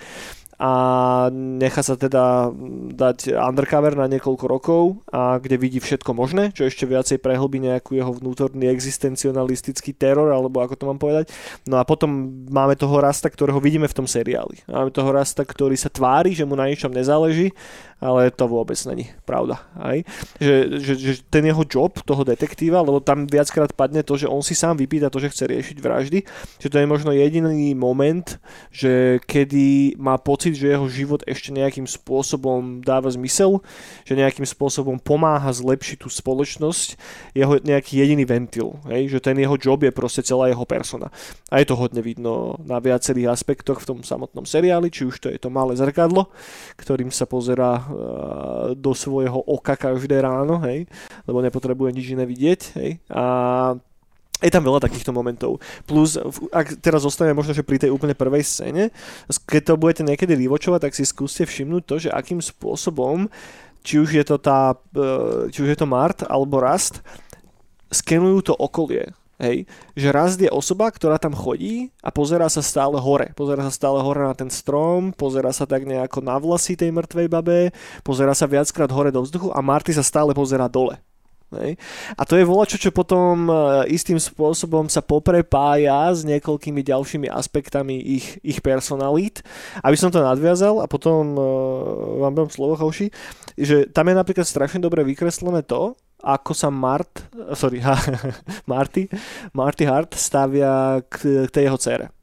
[0.61, 0.71] a
[1.33, 2.53] nechá sa teda
[2.93, 7.97] dať undercover na niekoľko rokov a kde vidí všetko možné, čo ešte viacej prehlbí nejakú
[7.97, 11.33] jeho vnútorný existencionalistický teror, alebo ako to mám povedať.
[11.65, 14.61] No a potom máme toho rasta, ktorého vidíme v tom seriáli.
[14.69, 17.57] Máme toho rasta, ktorý sa tvári, že mu na ničom nezáleží,
[18.01, 19.61] ale to vôbec není pravda.
[19.77, 20.01] Aj?
[20.41, 24.41] Že, že, že ten jeho job, toho detektíva, lebo tam viackrát padne to, že on
[24.41, 26.19] si sám vypýta to, že chce riešiť vraždy,
[26.57, 28.41] že to je možno jediný moment,
[28.73, 33.61] že kedy má pocit, že jeho život ešte nejakým spôsobom dáva zmysel,
[34.01, 36.97] že nejakým spôsobom pomáha zlepšiť tú spoločnosť,
[37.37, 39.13] jeho nejaký jediný ventil, hej?
[39.13, 41.13] že ten jeho job je proste celá jeho persona.
[41.53, 45.27] A je to hodne vidno na viacerých aspektoch v tom samotnom seriáli, či už to
[45.29, 46.33] je to malé zrkadlo,
[46.81, 47.90] ktorým sa pozera uh,
[48.77, 50.89] do svojho oka každé ráno, hej,
[51.25, 53.23] lebo nepotrebuje nič iné vidieť, hej, a
[54.41, 55.61] je tam veľa takýchto momentov.
[55.85, 56.17] Plus,
[56.49, 58.89] ak teraz zostaneme možno, že pri tej úplne prvej scéne,
[59.45, 63.29] keď to budete niekedy rivočovať, tak si skúste všimnúť to, že akým spôsobom,
[63.85, 67.05] či už je to tá, e, či už je to Mart alebo Rast,
[67.93, 69.13] skenujú to okolie.
[69.41, 69.65] Hej,
[69.97, 73.33] že Rast je osoba, ktorá tam chodí a pozerá sa stále hore.
[73.33, 77.25] Pozerá sa stále hore na ten strom, pozerá sa tak nejako na vlasy tej mŕtvej
[77.25, 77.73] babe,
[78.05, 81.01] pozerá sa viackrát hore do vzduchu a Marty sa stále pozerá dole.
[81.51, 81.75] Hej.
[82.15, 83.53] A to je volačo, čo potom e,
[83.91, 89.43] istým spôsobom sa poprepája s niekoľkými ďalšími aspektami ich, ich personalít.
[89.83, 91.43] Aby som to nadviazal a potom uh,
[92.23, 93.11] vám dám slovo, Chauši,
[93.59, 97.81] že tam je napríklad strašne dobre vykreslené to, ako sa Mart, sorry,
[98.71, 99.09] Marty,
[99.57, 102.20] Marty Hart stavia k, k tej jeho cere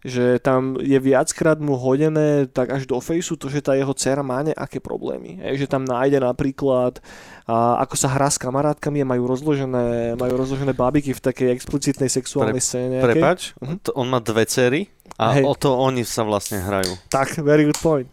[0.00, 4.20] že tam je viackrát mu hodené tak až do fejsu to, že tá jeho dcera
[4.20, 5.40] má nejaké problémy.
[5.40, 7.00] Je, že tam nájde napríklad
[7.44, 12.08] a ako sa hrá s kamarátkami a majú rozložené, majú rozložené bábiky v takej explicitnej
[12.08, 12.96] sexuálnej Pre- scéne.
[13.00, 13.76] Prepač, Mhm.
[13.80, 15.44] to, on má dve cery a Hej.
[15.44, 16.96] o to oni sa vlastne hrajú.
[17.08, 18.08] Tak, very good point.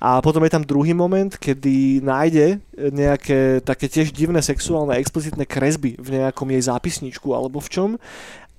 [0.00, 2.58] A potom je tam druhý moment, kedy nájde
[2.90, 7.90] nejaké také tiež divné sexuálne explicitné kresby v nejakom jej zápisničku alebo v čom,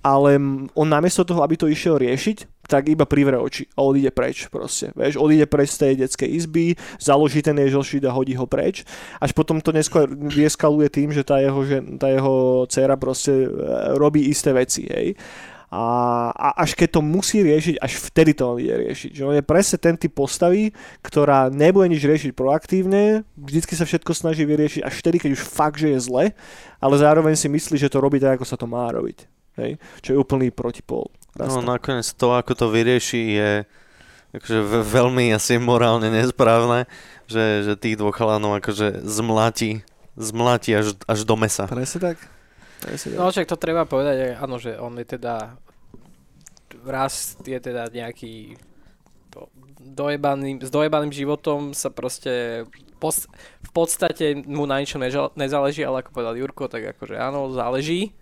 [0.04, 0.36] ale
[0.76, 4.92] on namiesto toho, aby to išiel riešiť, tak iba privre oči a odíde preč proste.
[4.96, 8.88] Vieš, odíde preč z tej detskej izby, založí ten jeho šít a hodí ho preč.
[9.20, 13.48] Až potom to neskôr vieskaluje tým, že tá jeho, žen, tá jeho dcera proste e,
[13.96, 15.16] robí isté veci, hej.
[15.74, 19.10] A, a až keď to musí riešiť, až vtedy to on ide riešiť.
[19.10, 20.70] Že on je presne ten typ postavy,
[21.02, 25.82] ktorá nebude nič riešiť proaktívne, vždycky sa všetko snaží vyriešiť až vtedy, keď už fakt,
[25.82, 26.26] že je zle,
[26.78, 29.26] ale zároveň si myslí, že to robí tak, ako sa to má robiť.
[29.58, 29.82] Hej?
[30.02, 31.10] Čo je úplný protipol.
[31.38, 31.66] No Rasta.
[31.66, 33.52] nakoniec to, ako to vyrieši, je
[34.34, 36.90] akože ve- veľmi asi morálne nesprávne,
[37.30, 39.86] že, že tých dvoch chalanov akože zmláti,
[40.18, 41.66] zmláti až, až do mesa.
[41.70, 42.18] Presne tak.
[42.82, 43.18] Presne tak.
[43.18, 45.58] No však to treba povedať, áno, že on je teda
[46.82, 48.58] raz je teda nejaký
[49.30, 49.48] to,
[49.80, 52.66] dojebaný, s dojebaným životom sa proste
[52.98, 53.30] pos,
[53.64, 58.16] v podstate mu na ničom nežal, nezáleží, ale ako povedal Jurko, tak akože áno, záleží.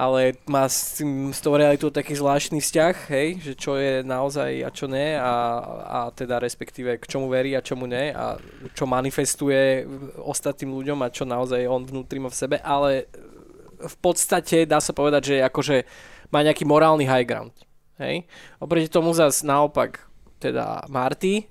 [0.00, 4.64] Ale má s, tým, s tou realitou taký zvláštny vzťah, hej, že čo je naozaj
[4.64, 8.40] a čo ne a, a teda respektíve k čomu verí a čomu ne a
[8.72, 9.84] čo manifestuje
[10.24, 13.12] ostatným ľuďom a čo naozaj on vnútri má v sebe, ale
[13.76, 15.84] v podstate dá sa povedať, že akože
[16.32, 17.52] má nejaký morálny high ground.
[18.00, 18.24] Hej?
[18.56, 20.00] Oproti tomu zas naopak
[20.40, 21.44] teda Marty,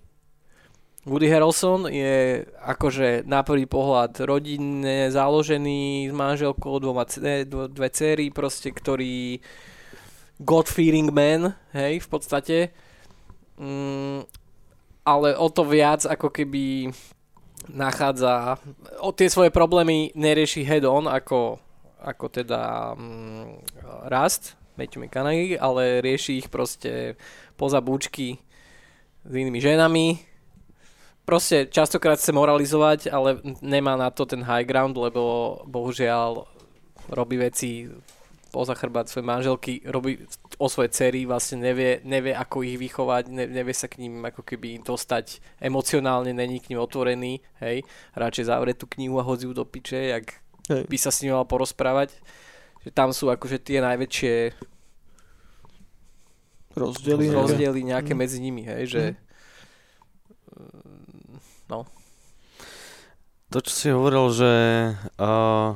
[1.07, 7.07] Woody Harrelson je akože na prvý pohľad rodinne založený s manželkou, dvoma,
[7.71, 9.39] dve cery, proste, ktorý
[10.43, 12.57] God-fearing man, hej, v podstate.
[13.55, 14.27] Mm,
[15.07, 16.91] ale o to viac ako keby
[17.71, 18.59] nachádza,
[18.99, 21.63] o tie svoje problémy nerieši head on, ako,
[22.03, 23.63] ako teda mm,
[24.11, 27.15] Rast, Matthew McConaughey, ale rieši ich proste
[27.55, 28.39] poza búčky
[29.23, 30.28] s inými ženami.
[31.29, 36.49] Proste častokrát chce moralizovať, ale nemá na to ten high ground, lebo bohužiaľ
[37.13, 37.85] robí veci
[38.49, 40.25] poza chrbát svojej manželky, robí
[40.57, 44.41] o svoje cery, vlastne nevie, nevie ako ich vychovať, ne, nevie sa k ním ako
[44.41, 47.85] keby dostať emocionálne, není k ním otvorený, hej,
[48.17, 50.33] radšej zavrie tú knihu a hodí ju do piče, jak
[50.65, 50.89] Hej.
[50.89, 52.09] by sa s ním mal porozprávať.
[52.81, 54.33] Že tam sú akože tie najväčšie
[56.73, 57.29] Rozdiely.
[57.29, 58.17] rozdiely nejaké Mhm.
[58.17, 59.01] medzi nimi, hej, že
[63.49, 64.53] To, čo si hovoril, že,
[65.17, 65.73] uh,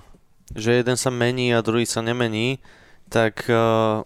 [0.54, 2.62] že jeden sa mení a druhý sa nemení,
[3.10, 4.06] tak uh,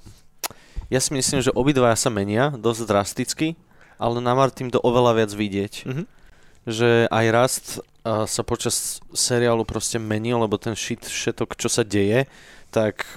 [0.87, 3.47] ja si myslím, že obidvaja sa menia dosť drasticky,
[3.99, 5.73] ale na Martin to oveľa viac vidieť.
[5.83, 6.03] Mhm.
[6.67, 11.83] Že aj Rast uh, sa počas seriálu proste menil, lebo ten shit, všetok, čo sa
[11.83, 12.27] deje,
[12.71, 13.07] tak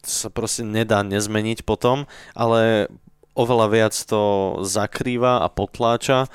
[0.00, 2.88] sa proste nedá nezmeniť potom, ale
[3.36, 6.28] oveľa viac to zakrýva a potláča,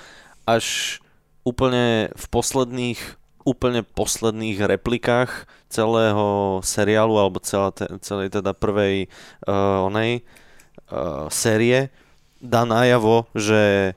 [0.45, 0.97] až
[1.45, 2.99] úplne v posledných
[3.45, 9.05] úplne posledných replikách celého seriálu alebo celá te, celej teda prvej
[9.45, 10.25] uh, onej
[10.89, 11.93] uh, série
[12.41, 13.93] dá najavo, že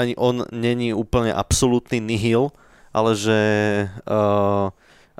[0.00, 2.56] ani on není úplne absolútny nihil,
[2.96, 3.40] ale že
[4.08, 4.72] uh,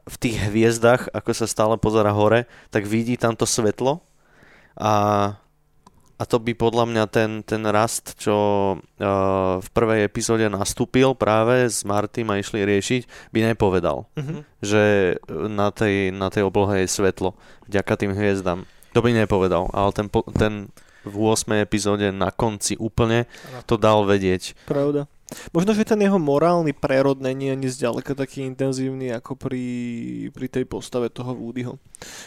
[0.08, 4.00] v tých hviezdach, ako sa stále pozera hore, tak vidí tamto svetlo
[4.80, 5.36] a,
[6.20, 8.36] a to by podľa mňa ten, ten rast, čo
[8.76, 8.76] uh,
[9.56, 14.44] v prvej epizóde nastúpil práve s Martym a išli riešiť, by nepovedal, Mhm.
[14.60, 15.16] že
[15.48, 17.32] na tej, na tej oblohe je svetlo
[17.64, 18.68] vďaka tým hviezdam.
[18.92, 20.68] To by nepovedal, ale ten, ten
[21.00, 21.64] v 8.
[21.64, 23.24] epizóde na konci úplne
[23.64, 24.52] to dal vedieť.
[24.68, 25.08] Pravda.
[25.54, 29.64] Možno, že ten jeho morálny prerod není ani zďaleka taký intenzívny ako pri,
[30.34, 31.78] pri tej postave toho Woodyho.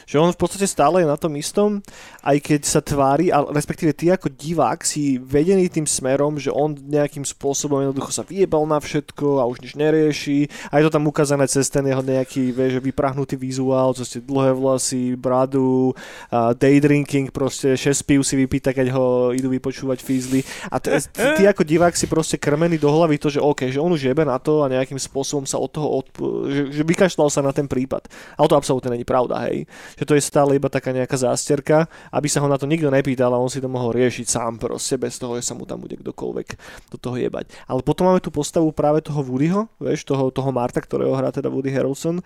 [0.08, 1.84] Že on v podstate stále je na tom istom,
[2.24, 6.78] aj keď sa tvári, ale respektíve ty ako divák si vedený tým smerom, že on
[6.78, 10.40] nejakým spôsobom jednoducho sa vyjebal na všetko a už nič nerieši.
[10.72, 15.18] A je to tam ukázané cez ten jeho nejaký, vieš, vyprahnutý vizuál, proste dlhé vlasy,
[15.18, 15.98] bradu,
[16.30, 20.46] a day drinking, proste 6 pív si vypýta, keď ho idú vypočúvať fízly.
[20.70, 23.90] A ty, ty ako divák si proste krmený do hlavy to, že OK, že on
[23.90, 27.42] už jebe na to a nejakým spôsobom sa od toho, odp- že, že vykašľal sa
[27.42, 28.10] na ten prípad.
[28.38, 29.66] Ale to absolútne není pravda, hej.
[29.98, 33.34] Že to je stále iba taká nejaká zásterka, aby sa ho na to nikto nepýtal
[33.34, 35.98] a on si to mohol riešiť sám proste, bez toho, že sa mu tam bude
[36.00, 36.48] kdokoľvek
[36.94, 37.50] do toho jebať.
[37.66, 41.50] Ale potom máme tú postavu práve toho Woodyho, vieš, toho, toho Marta, ktorého hrá teda
[41.50, 42.22] Woody Harrelson,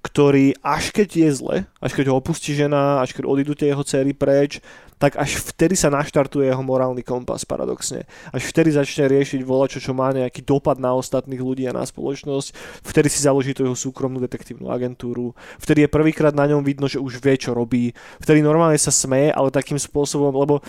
[0.00, 3.84] ktorý až keď je zle, až keď ho opustí žena, až keď odídu tie jeho
[3.84, 4.64] céry preč,
[5.00, 8.04] tak až vtedy sa naštartuje jeho morálny kompas, paradoxne.
[8.36, 12.52] Až vtedy začne riešiť volačo, čo má nejaký dopad na ostatných ľudí a na spoločnosť.
[12.84, 15.32] Vtedy si založí tú jeho súkromnú detektívnu agentúru.
[15.56, 17.96] Vtedy je prvýkrát na ňom vidno, že už vie, čo robí.
[18.20, 20.60] Vtedy normálne sa smeje, ale takým spôsobom, lebo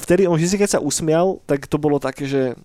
[0.00, 2.56] vtedy on vždy, keď sa usmial, tak to bolo také, že...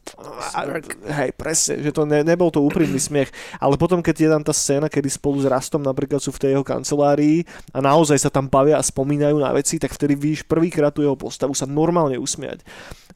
[1.03, 3.27] Hej, presne, že to ne, nebol to úprimný smiech.
[3.59, 6.49] Ale potom, keď je tam tá scéna, kedy spolu s Rastom napríklad sú v tej
[6.55, 7.43] jeho kancelárii
[7.75, 11.17] a naozaj sa tam bavia a spomínajú na veci, tak vtedy víš prvýkrát tú jeho
[11.17, 12.61] postavu sa normálne usmiať.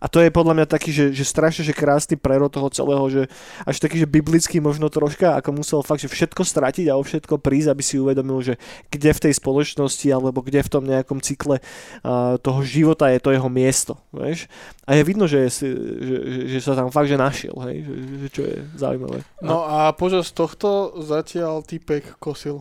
[0.03, 3.21] A to je podľa mňa taký, že, že strašne že krásny prerod toho celého, že
[3.63, 7.39] až taký, že biblický možno troška, ako musel fakt, že všetko stratiť a o všetko
[7.39, 8.59] prísť, aby si uvedomil, že
[8.91, 13.31] kde v tej spoločnosti alebo kde v tom nejakom cykle uh, toho života je to
[13.31, 13.95] jeho miesto.
[14.11, 14.51] Vieš?
[14.83, 15.69] A je vidno, že, je, že,
[16.03, 17.87] že, že sa tam fakt, že našiel, hej?
[17.87, 19.23] Že, že čo je zaujímavé.
[19.39, 22.59] No a počas tohto zatiaľ typek kosil.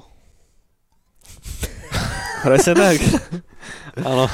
[2.42, 2.96] Presne tak.
[4.10, 4.26] Áno.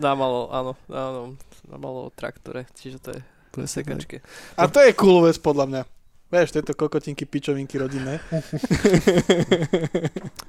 [0.00, 1.36] Na malo, áno, áno,
[1.68, 3.20] na malo traktore, čiže to je
[3.52, 4.24] presekačke.
[4.56, 5.82] A to je cool vec podľa mňa.
[6.26, 8.18] Vieš, tieto kokotinky, pičovinky rodinné.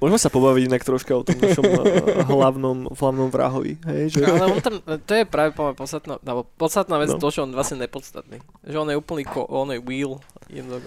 [0.02, 3.78] Môžeme sa pobaviť inak troška o tom našom uh, hlavnom, hlavnom vrahovi.
[3.86, 4.26] Hej, že...
[4.26, 7.16] Ale on tam, to je práve povedať podstatná, alebo podstatná vec No.
[7.16, 7.22] no.
[7.22, 8.42] to, že on vlastne nepodstatný.
[8.66, 10.18] Že on je úplný, ko, on je wheel,
[10.50, 10.82] jedno,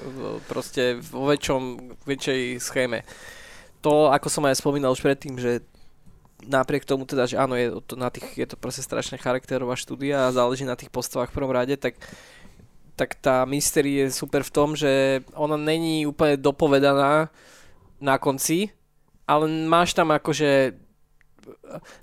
[0.51, 3.08] proste vo väčšom, väčšej schéme.
[3.88, 5.63] To, ako som aj spomínal už predtým, že
[6.47, 10.27] napriek tomu teda, že áno, je to, na tých, je to proste strašne charakterová štúdia
[10.27, 11.97] a záleží na tých postavách v prvom rade, tak
[12.99, 17.34] tak tá mystery je super v tom, že ona není úplne dopovedaná
[17.97, 18.69] na konci,
[19.25, 20.77] ale máš tam akože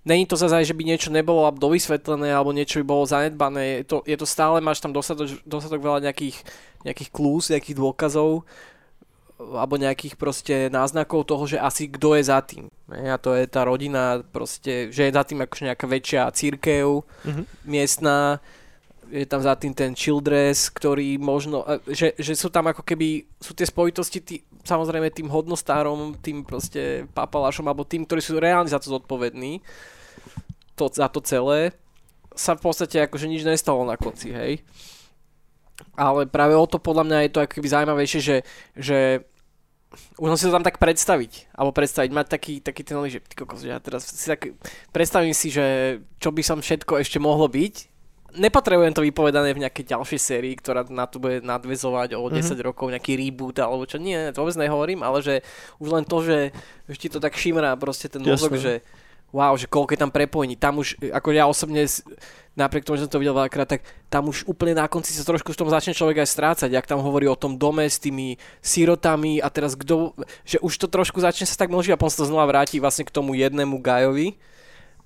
[0.03, 3.83] Není to zase, že by niečo nebolo dovysvetlené alebo niečo by bolo zanedbané.
[3.83, 6.43] Je to, je to stále, máš tam dostatok, dostatok veľa nejakých,
[6.83, 8.43] nejakých klús, nejakých dôkazov
[9.39, 12.67] alebo nejakých proste náznakov toho, že asi kto je za tým.
[12.91, 17.43] A to je tá rodina proste, že je za tým akože nejaká väčšia církev Mhm.
[17.65, 18.43] miestná,
[19.09, 23.57] je tam za tým ten Childress, ktorý možno, že, že sú tam ako keby, sú
[23.57, 24.37] tie spojitosti tý,
[24.69, 29.65] samozrejme tým hodnostárom, tým proste papalášom, alebo tým, ktorí sú reálne za to zodpovední,
[30.77, 31.73] to, za to celé,
[32.37, 34.61] sa v podstate akože nič nestalo na konci, hej.
[35.95, 38.37] Ale práve o to podľa mňa je to ako keby zaujímavejšie, že,
[38.75, 38.99] že
[40.19, 43.65] už si to tam tak predstaviť, alebo predstaviť, mať taký, taký ten, že ty kokos,
[43.65, 44.53] ja teraz si tak
[44.91, 47.75] predstavím si, že čo by som všetko ešte mohlo byť,
[48.37, 52.67] nepotrebujem to vypovedané v nejakej ďalšej sérii, ktorá na to bude nadvezovať o 10 Mhm.
[52.69, 53.97] rokov, nejaký reboot alebo čo.
[53.97, 55.35] Nie, to vôbec nehovorím, ale že
[55.81, 56.53] už len to, že
[57.01, 58.85] ti to tak šimrá proste ten mozog, že
[59.33, 60.57] wow, že koľko je tam prepojení.
[60.57, 61.85] Tam už, ako ja osobne,
[62.59, 65.55] napriek tomu, že som to videl veľakrát, tak tam už úplne na konci sa trošku
[65.55, 69.39] v tom začne človek aj strácať, jak tam hovorí o tom dome s tými sirotami
[69.39, 72.31] a teraz kto, že už to trošku začne sa tak množiť a potom sa to
[72.33, 74.35] znova vráti vlastne k tomu jednému Gajovi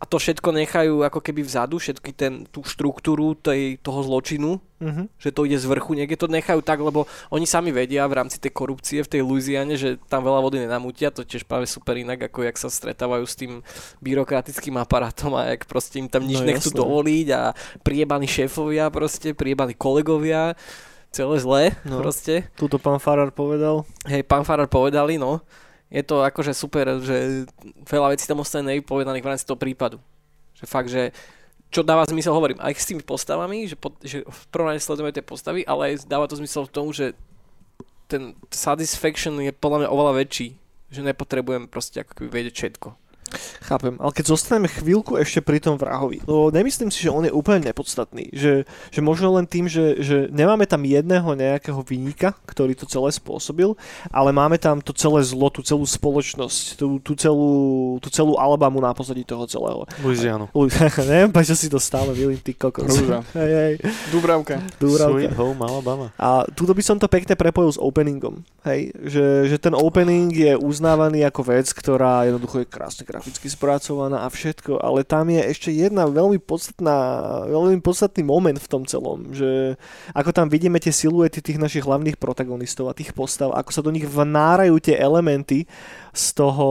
[0.02, 5.14] a to všetko nechajú ako keby vzadu, všetky ten, tú štruktúru tej, toho zločinu, Mhm.
[5.14, 8.42] že to ide z vrchu, niekde to nechajú tak, lebo oni sami vedia v rámci
[8.42, 12.18] tej korupcie v tej Louisiane, že tam veľa vody nenamútia, to tiež práve super inak,
[12.26, 13.62] ako jak sa stretávajú s tým
[14.02, 16.80] byrokratickým aparátom a jak proste im tam nič No, nechcú jasné.
[16.82, 17.40] dovoliť a
[17.80, 20.58] priebaní šéfovia proste, priebaní kolegovia,
[21.10, 22.02] celé zlé No.
[22.02, 22.50] proste.
[22.58, 23.86] Tuto pán Farar povedal.
[24.02, 25.46] Hej, pán Farar povedali, no.
[25.92, 27.44] Je to akože super, že
[27.84, 30.00] veľa vecí tam ostane nevypovedaných v rámci toho prípadu.
[30.56, 31.12] Že fakt, že
[31.68, 35.12] čo dáva zmysel, hovorím, aj s tými postavami, že, po, že v prvom rade sledujeme
[35.12, 37.12] tie postavy, ale dáva to zmysel v tom, že
[38.08, 40.56] ten satisfaction je podľa mňa oveľa väčší.
[40.92, 42.88] Že nepotrebujem proste ako keby vedieť všetko.
[43.62, 47.32] Chápem, ale keď zostaneme chvíľku ešte pri tom vrahovi, lebo nemyslím si, že on je
[47.32, 52.76] úplne nepodstatný, že, že možno len tým, že, že nemáme tam jedného nejakého vyníka, ktorý
[52.76, 53.72] to celé spôsobil,
[54.12, 57.52] ale máme tam to celé zlo, tú celú spoločnosť, tú, tú, celú,
[58.02, 59.88] tú celú Alabamu na pozadí toho celého.
[60.04, 60.52] Louisianu.
[60.52, 60.68] Uj,
[61.08, 62.92] neviem, prečo si to stále vylím, ty kokos.
[62.92, 63.24] Rúža.
[63.38, 63.74] Hej, hej,
[64.12, 64.60] Dubravka.
[64.76, 65.16] Dúravka.
[65.16, 66.06] Sweet Home Alabama.
[66.20, 68.44] A tuto by som to pekne prepojil s openingom.
[68.66, 74.26] Hej, že, že ten opening je uznávaný ako vec, ktorá jednoducho je krásne graficky spracovaná
[74.26, 76.98] a všetko, ale tam je ešte jedna veľmi podstatná,
[77.46, 79.78] veľmi podstatný moment v tom celom, že
[80.10, 83.94] ako tam vidíme tie siluety tých našich hlavných protagonistov a tých postav, ako sa do
[83.94, 85.70] nich vnárajú tie elementy
[86.10, 86.66] z toho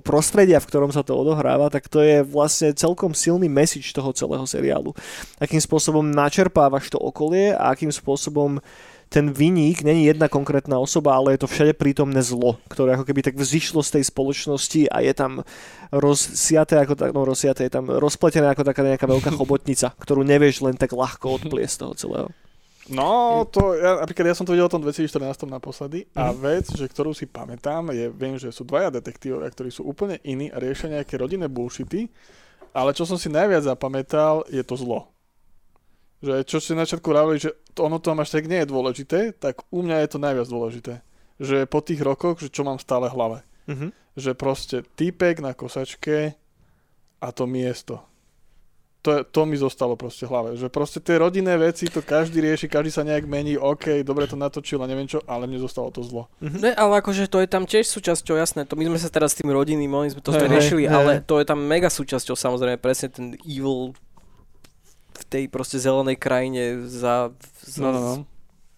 [0.00, 4.48] prostredia, v ktorom sa to odohráva, tak to je vlastne celkom silný message toho celého
[4.48, 4.96] seriálu.
[5.36, 8.56] Akým spôsobom načerpávaš to okolie a akým spôsobom
[9.08, 13.24] ten viník není jedna konkrétna osoba, ale je to všade prítomné zlo, ktoré ako keby
[13.24, 15.32] tak vzýšlo z tej spoločnosti a je tam
[15.88, 20.60] rozsiaté ako tak, no rozsiaté, je tam rozpletené ako taká nejaká veľká chobotnica, ktorú nevieš
[20.60, 22.28] len tak ľahko odpliesť toho celého.
[22.88, 26.36] No, to, ja, napríklad ja som to videl o tom 2014 naposledy a Mhm.
[26.40, 30.48] vec, že ktorú si pamätám, je, viem, že sú dvaja detektívovia, ktorí sú úplne iní
[30.48, 32.08] a riešia nejaké rodinné bullshity,
[32.72, 35.04] ale čo som si najviac zapamätal, je to zlo.
[36.18, 39.20] Že čo si na začiatku hovorili, že to, ono to až tak nie je dôležité,
[39.38, 40.94] tak u mňa je to najviac dôležité.
[41.38, 43.38] Že po tých rokoch, že čo mám stále v hlave.
[43.70, 43.88] Mhm.
[44.18, 46.34] Že proste týpek na kosačke
[47.22, 48.02] a to miesto.
[49.06, 50.50] To, to mi zostalo proste v hlave.
[50.58, 54.34] Že proste tie rodinné veci, to každý rieši, každý sa nejak mení, OK, dobre to
[54.34, 56.26] natočil a neviem čo, ale mne zostalo to zlo.
[56.42, 59.38] Ne, ale akože to je tam tiež súčasťou, jasné, to my sme sa teraz s
[59.38, 60.92] tým rodinným, my sme to hej, riešili, hej.
[60.92, 63.94] ale to je tam mega súčasťou samozrejme, presne ten evil
[65.18, 67.34] v tej proste zelenej krajine za...
[67.66, 68.14] za No, no, no.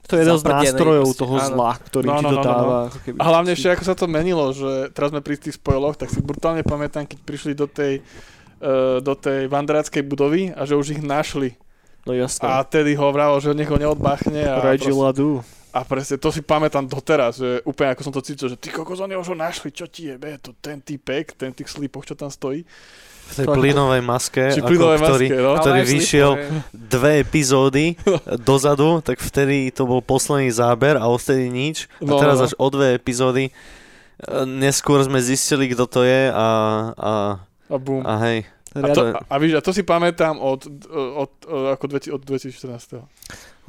[0.08, 1.48] To je jeden z nástrojov proste, toho áno.
[1.54, 2.78] zla, ktorý No, ti no, to no, no, dáva.
[2.90, 3.16] ako keby.
[3.20, 6.18] A hlavne ešte ako sa to menilo, že teraz sme pri tých spoiloch, tak si
[6.18, 8.02] brutálne pamätám, keď prišli do tej,
[8.58, 11.54] uh, do tej vanderáckej budovy a že už ich našli.
[12.08, 12.42] No jasné.
[12.42, 14.40] A tedy ho vralo, že nech ho neodbachne.
[14.50, 15.30] A, Reggie proste, Ladu.
[15.70, 18.98] A presne, to si pamätám doteraz, že úplne ako som to cítil, že ty kokos,
[18.98, 22.14] oni už ho našli, čo ti je, be, to ten typek, ten tých slípoch, čo
[22.14, 22.66] tam stojí.
[23.30, 25.52] V tej plynovej maske, Či ako, plynovej ktorý, maske, no.
[25.62, 26.30] ktorý vyšiel
[26.74, 27.94] dve epizódy
[28.42, 31.86] dozadu, tak vtedy to bol posledný záber a odtedy nič.
[32.02, 32.50] A No, teraz no.
[32.50, 33.52] až o dve epizódy e,
[34.44, 36.48] neskôr sme zistili, kto to je a,
[36.98, 37.12] a,
[37.70, 38.02] A bum.
[38.02, 38.50] a hej.
[38.70, 42.22] A to, a, a, víš, a to si pamätám od, od, od, ako 20, od
[42.22, 43.02] 2014.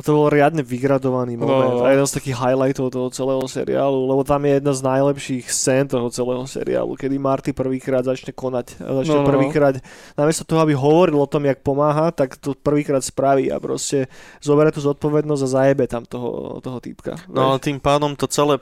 [0.01, 1.85] To bol riadne vygradovaný No, moment no.
[1.85, 5.85] a jeden z takých highlightov toho celého seriálu, lebo tam je jedna z najlepších scén
[5.85, 8.81] toho celého seriálu, kedy Marty prvýkrát začne konať.
[8.81, 9.29] A Začne No, no, no.
[9.29, 9.75] prvýkrát,
[10.17, 14.09] namiesto toho, aby hovoril o tom, jak pomáha, tak to prvýkrát spraví a proste
[14.41, 17.21] zoberie tú zodpovednosť a zajebe tam toho, toho týpka.
[17.29, 17.69] No vieš.
[17.69, 18.57] tým pádom to celé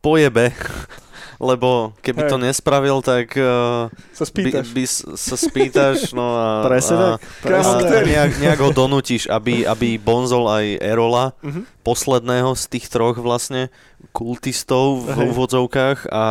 [0.00, 0.54] pojebe,
[1.40, 1.68] lebo
[1.98, 2.28] keby Hej.
[2.28, 4.66] to nespravil, tak uh, Sa by, spýtaš.
[4.68, 8.04] by s- sa spýtaš, no a, Presne a, Kámo, a ktorý?
[8.06, 11.64] nejak, nejak ho donútiš, aby, aby bonzol aj Erola, Mhm.
[11.80, 13.72] posledného z tých troch vlastne
[14.10, 15.26] kultistov v Hej.
[15.30, 16.26] úvodzovkách a,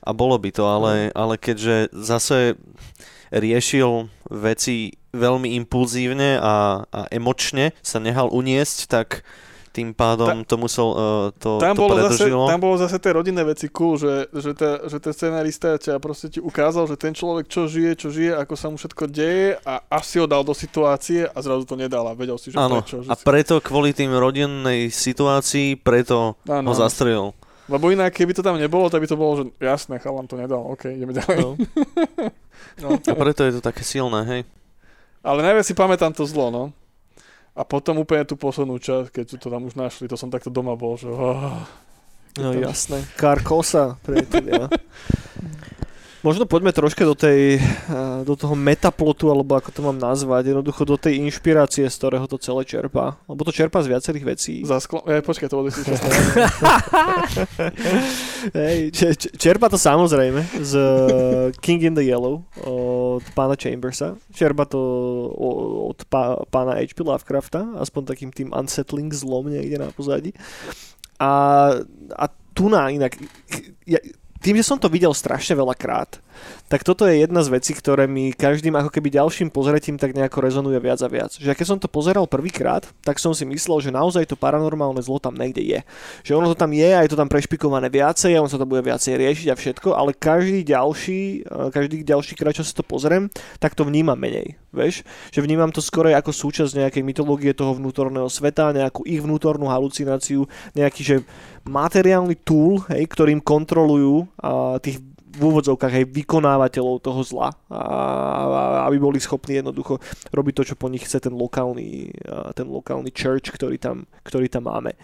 [0.00, 2.58] a bolo by to, ale, ale keďže zase
[3.30, 6.54] riešil veci veľmi impulzívne a,
[6.84, 9.22] a emočne sa nehal uniesť, tak
[9.78, 10.98] tým pádom to musel, uh,
[11.38, 12.44] to, Tam to bolo, zase, predržilo.
[12.50, 16.26] tam bolo zase tie rodinné veci cool, že, že, tá, že ten scenarista ťa proste
[16.26, 19.78] ti ukázal, že ten človek čo žije, čo žije, ako sa mu všetko deje a
[19.86, 22.82] až si ho dal do situácie a zrazu to nedal a vedel si, že Áno,
[22.82, 23.06] prečo.
[23.06, 23.22] Že a si...
[23.22, 27.30] preto kvôli tým rodinnej situácii, preto Áno, ho zastrelil.
[27.68, 30.64] Lebo inak, keby to tam nebolo, tak by to bolo, že jasné, chalan to nedal,
[30.72, 31.38] OK, ideme ďalej.
[31.38, 31.50] No.
[32.78, 32.98] No.
[32.98, 34.40] A preto je to také silné, hej.
[35.22, 36.74] Ale najviac si pamätám to zlo, no.
[37.58, 40.78] A potom úplne tú poslednú časť, keď to tam už našli, to som takto doma
[40.78, 41.10] bol, že...
[41.10, 41.66] Oh,
[42.38, 43.02] No jasné.
[43.20, 44.70] Karkosa, priatelia.
[46.18, 50.82] Možno poďme troške do tej, eh, do toho metaplotu, alebo ako to mám nazvať, jednoducho
[50.82, 53.14] do tej inšpirácie, z ktorého to celé čerpá.
[53.30, 54.66] Lebo to čerpá z viacerých vecí.
[54.66, 55.06] za sklo...
[55.06, 56.42] Ja, počkaj, to bolo 2016.
[58.58, 58.78] Hej,
[59.38, 64.18] čerpa to samozrejme z eh, King in the Yellow od pána Chambersa.
[64.34, 64.80] Čerpa to
[65.94, 67.06] od pá- pána H.P.
[67.06, 70.34] Lovecrafta, aspoň takým tým unsettling zlom niekde na pozadí.
[71.22, 71.30] A,
[72.14, 73.14] a tu na inak,
[73.86, 74.02] ja,
[74.38, 76.22] tým, že som to videl strašne veľa krát,
[76.68, 80.44] tak toto je jedna z vecí, ktoré mi každým ako keby ďalším pozretím tak nejako
[80.44, 81.32] rezonuje viac a viac.
[81.34, 85.18] Že keď som to pozeral prvýkrát, tak som si myslel, že naozaj to paranormálne zlo
[85.18, 85.80] tam niekde je.
[86.28, 88.68] Že ono to tam je a je to tam prešpikované viacej a on sa to
[88.68, 92.84] bude viacej riešiť a všetko, ale každý ďalší, eh, každý ďalší krát, čo si to
[92.84, 94.60] pozriem, tak to vnímam menej.
[94.78, 95.02] Vieš?
[95.34, 100.46] Že vnímam to skôr ako súčasť nejakej mytológie toho vnútorného sveta, nejakú ich vnútornú halucináciu,
[100.78, 101.16] nejaký že
[101.66, 108.96] materiálny tool, hej, ktorým kontrolujú a, tých v úvodzovkách aj vykonávateľov toho zla, a, aby
[108.98, 110.00] boli schopní jednoducho
[110.34, 112.10] robiť to, čo po nich chce ten lokálny,
[112.56, 114.96] ten lokálny church, ktorý tam, ktorý tam máme.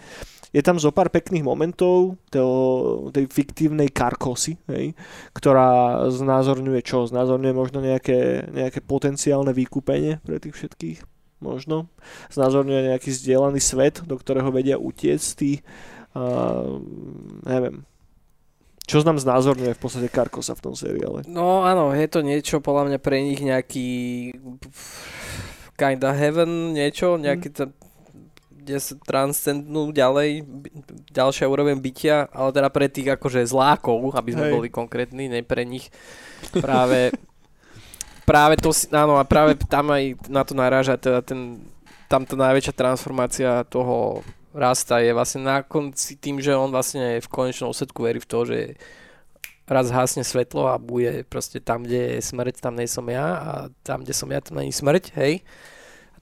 [0.53, 4.93] Je tam zo pár pekných momentov toho, tej fiktívnej karkosy, hej,
[5.33, 7.07] ktorá znázorňuje čo?
[7.09, 10.99] Znázorňuje možno nejaké, nejaké potenciálne vykúpenie pre tých všetkých
[11.43, 11.91] možno.
[12.31, 15.61] Znázorňuje nejaký zdieľaný svet, do ktorého vedia utiecť tí,
[16.15, 16.79] uh,
[17.45, 17.85] neviem,
[18.85, 21.25] čo nám znázorňuje v podstate Karkosa v tom seriále.
[21.25, 23.89] No áno, je to niečo podľa mňa pre nich nejaký
[25.73, 27.73] kinda heaven, niečo, nejaký to,
[28.81, 30.43] sa transcendnú ďalej,
[31.13, 34.53] ďalšia úroveň bytia, ale teda pre tých akože zlákov, aby sme Hej.
[34.53, 35.93] boli konkrétni, ne pre nich
[36.57, 37.13] práve
[38.25, 41.61] práve to, áno, a práve tam aj na to naráža teda ten,
[42.09, 47.75] tamto najväčšia transformácia toho Rasta je vlastne na konci tým, že on vlastne v konečnom
[47.75, 48.59] úsledku verí v to, že
[49.67, 53.51] raz hasne svetlo a bude proste tam, kde je smrť, tam nie som ja a
[53.83, 55.43] tam, kde som ja, tam není smrť, hej.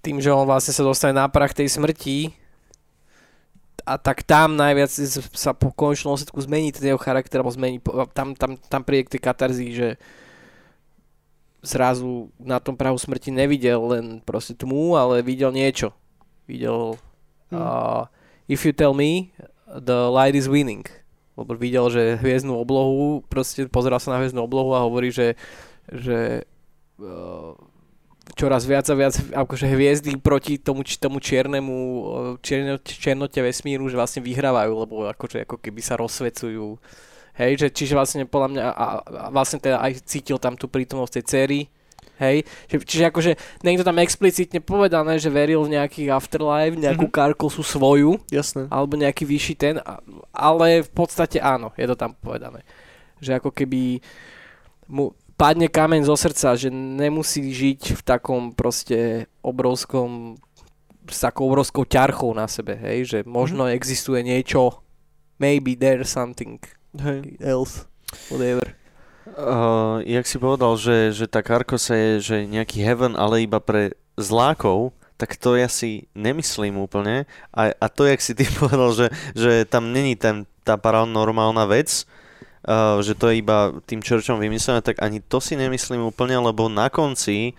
[0.04, 2.36] Tým, že on vlastne sa dostane na prach tej smrti
[3.84, 4.91] a tak tam najviac
[5.36, 7.80] sa po konečnom úsledku zmení ten jeho charakter, alebo zmení,
[8.16, 9.89] tam, tam, tam príde k tej katarzii, že
[11.64, 15.95] zrazu na tom prahu smrti nevidel len proste tmu, ale videl niečo.
[16.47, 16.99] Videl
[17.51, 17.56] hmm.
[17.56, 18.04] uh,
[18.51, 19.32] If you tell me,
[19.72, 20.84] the light is winning
[21.34, 25.34] lebo videl, že hviezdnú oblohu, proste pozeral sa na hviezdnú oblohu a hovorí, že,
[25.89, 26.45] že
[27.01, 27.58] uh,
[28.34, 31.78] čoraz viac a viac akože hviezdy proti tomu, tomu čiernemu
[32.42, 36.78] čierne, černote vesmíru, že vlastne vyhrávajú, lebo akože ako keby sa rozsvecujú.
[37.34, 41.14] Hej, že, čiže vlastne podľa mňa a, a vlastne teda aj cítil tam tú prítomnosť
[41.18, 41.60] tej cery,
[42.22, 43.32] Hej, čiže akože
[43.66, 47.20] nie je to tam explicitne povedané, že veril v nejaký afterlife, nejakú mm-hmm.
[47.26, 48.70] karkosu svoju, Jasné.
[48.70, 49.76] alebo nejaký vyšší ten,
[50.30, 52.62] ale v podstate áno, je to tam povedané.
[53.18, 53.98] Že ako keby
[54.86, 60.39] mu padne kameň zo srdca, že nemusí žiť v takom proste obrovskom
[61.04, 63.76] s takou obrovskou ťarchou na sebe, hej, že možno mm-hmm.
[63.76, 64.80] existuje niečo,
[65.36, 66.64] maybe there's something
[66.96, 67.36] hey.
[67.44, 67.84] else,
[68.32, 68.72] whatever.
[69.36, 74.00] Uh, jak si povedal, že, že tá Karkosa je že nejaký heaven, ale iba pre
[74.16, 77.28] zlákov, tak to ja si nemyslím úplne.
[77.52, 82.08] A, a to, jak si ty povedal, že, že tam není ten, tá paranormálna vec,
[82.68, 86.68] uh, že to je iba tým čerčom vymyslené, tak ani to si nemyslím úplne, lebo
[86.68, 87.55] na konci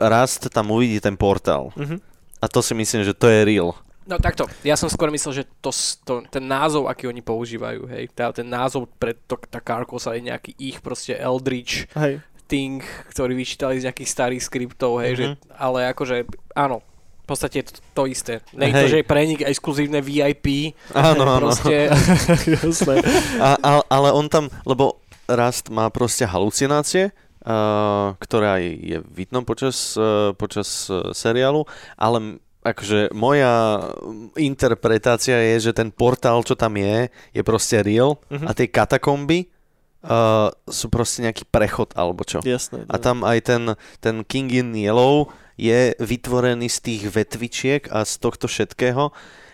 [0.00, 1.70] rast tam uvidí ten portál.
[1.76, 2.00] Uh-huh.
[2.40, 3.76] A to si myslím, že to je real.
[4.08, 5.70] No takto, ja som skôr myslel, že to,
[6.02, 10.26] to, ten názov, aký oni používajú, hej, teda ten názov pre to, tá Carcosa je
[10.26, 12.18] nejaký ich proste Eldritch hej.
[12.50, 15.36] thing, ktorý vyčítali z nejakých starých skriptov, hej, mm-hmm.
[15.38, 16.26] že, ale akože,
[16.58, 16.82] áno,
[17.30, 18.34] v podstate je to, to isté.
[18.50, 20.74] Nie to, že je pre nich exkluzívne VIP.
[20.90, 21.46] Áno, áno.
[21.46, 21.86] Proste...
[23.46, 24.98] a, a, ale on tam, lebo
[25.30, 27.14] Rast má proste halucinácie,
[27.46, 33.78] uh, ktorá je vidno počas, uh, počas uh, seriálu, ale akože moja
[34.34, 38.44] interpretácia je, že ten portál, čo tam je, je proste real uh-huh.
[38.44, 39.48] a tie katakomby
[40.04, 42.44] uh, sú proste nejaký prechod alebo čo.
[42.44, 42.84] Jasné.
[42.88, 43.62] A tam aj ten,
[44.02, 49.10] ten King in Yellow je vytvorený z tých vetvičiek a z tohto všetkého.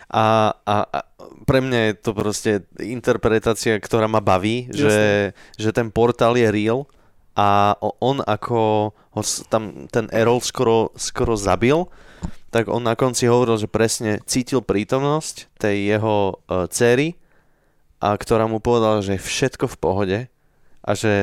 [0.07, 0.25] A,
[0.63, 0.99] a, a
[1.43, 6.87] pre mňa je to proste interpretácia, ktorá ma baví, že, že ten portál je real
[7.37, 9.21] a on ako ho
[9.51, 11.85] tam ten Errol skoro, skoro zabil,
[12.49, 17.19] tak on na konci hovoril, že presne cítil prítomnosť tej jeho uh, cery,
[17.97, 20.19] a ktorá mu povedala, že je všetko v pohode
[20.85, 21.13] a že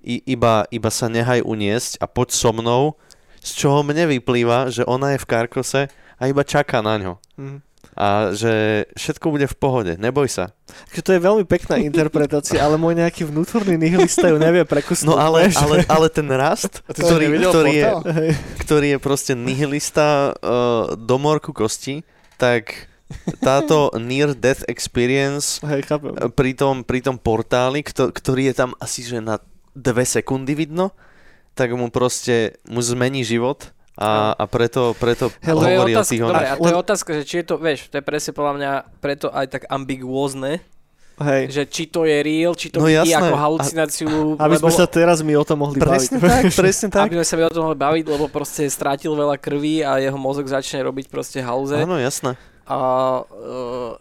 [0.00, 2.96] i, iba, iba sa nehaj uniesť a poď so mnou,
[3.44, 7.14] z čoho mne vyplýva, že ona je v Karkose a iba čaká na ňo.
[7.36, 7.60] Mm
[7.94, 10.50] a že všetko bude v pohode, neboj sa.
[10.90, 15.14] Takže to je veľmi pekná interpretácia, ale môj nejaký vnútorný nihilista ju nevie prekusnúť.
[15.14, 17.86] No ale, ale, ale ten rast, ktorý, ktorý, je,
[18.66, 22.02] ktorý je proste nihilista uh, do morku kosti,
[22.34, 22.90] tak
[23.38, 25.86] táto near death experience Hej,
[26.34, 29.38] pri, tom, pri tom portáli, ktorý je tam asi že na
[29.70, 30.90] dve sekundy vidno,
[31.54, 36.22] tak mu proste mu zmení život a, a preto, preto Hele, hovorí otázka, o tých
[36.26, 38.72] Dobre, a to je otázka, že či je to, vieš, to je presne podľa mňa
[38.98, 40.58] preto aj tak ambiguózne,
[41.14, 41.46] Hej.
[41.54, 44.34] Že či to je real, či to no, vidí ako halucináciu.
[44.34, 44.66] A, aby lebo...
[44.66, 46.50] sme sa teraz my o tom mohli presne baviť.
[46.50, 47.06] Tak, presne tak.
[47.06, 50.18] Aby sme sa my o tom mohli baviť, lebo proste strátil veľa krvi a jeho
[50.18, 51.78] mozog začne robiť proste halúze.
[51.78, 52.34] Áno, jasné.
[52.66, 52.78] A,
[53.22, 53.94] uh,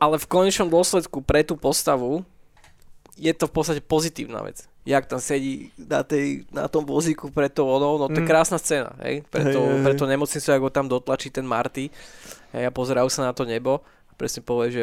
[0.00, 2.24] ale v konečnom dôsledku pre tú postavu
[3.20, 7.48] je to v podstate pozitívna vec jak tam sedí na, tej, na tom vozíku pred
[7.48, 8.30] tou vodou, no to je mm.
[8.30, 9.82] krásna scéna, hej, preto, hej, hej.
[9.84, 11.88] preto nemocnicu, ako tam dotlačí ten Marty
[12.52, 14.82] hej, a pozerajú sa na to nebo a presne povie, že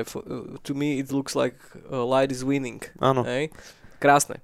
[0.66, 1.56] to me it looks like
[1.94, 3.22] uh, light is winning, Áno.
[3.22, 3.54] hej,
[4.02, 4.42] krásne.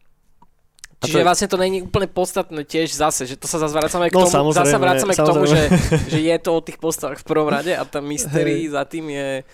[0.98, 1.28] Čiže to je...
[1.30, 4.50] vlastne to není úplne podstatné tiež zase, že to sa zase vracame k no, tomu,
[4.50, 5.70] zase vracame k tomu, že,
[6.10, 9.46] že je to o tých postavách v prvom rade a tá mystery za tým je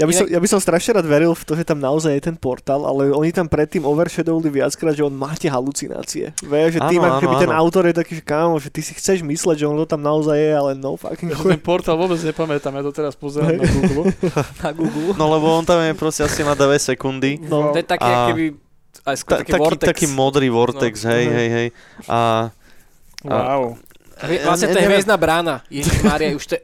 [0.00, 2.22] ja by, som, ja by som strašne rád veril v to, že tam naozaj je
[2.32, 6.32] ten portál, ale oni tam predtým overshadowli viackrát, že on má tie halucinácie.
[6.40, 9.20] Vieš, že tým, ako keby ten autor je taký, že kámo, že ty si chceš
[9.20, 12.72] mysleť, že on to tam naozaj je, ale no fucking ja ten portál vôbec nepamätám,
[12.80, 14.08] ja to teraz pozerám na Google.
[14.64, 15.12] na Google.
[15.20, 17.36] No lebo on tam je proste asi na 2 sekundy.
[17.44, 17.76] No.
[17.76, 18.32] To je také, a...
[18.32, 18.56] keby
[19.04, 19.88] aj skôr taký, taký vortex.
[19.92, 21.12] Taký modrý vortex, no.
[21.12, 21.68] hej, hej, hej.
[22.08, 22.48] A,
[23.28, 23.76] a wow.
[24.20, 25.64] Vlastne to je hviezdna brána.
[25.72, 26.62] Ježiš Mária, už to je...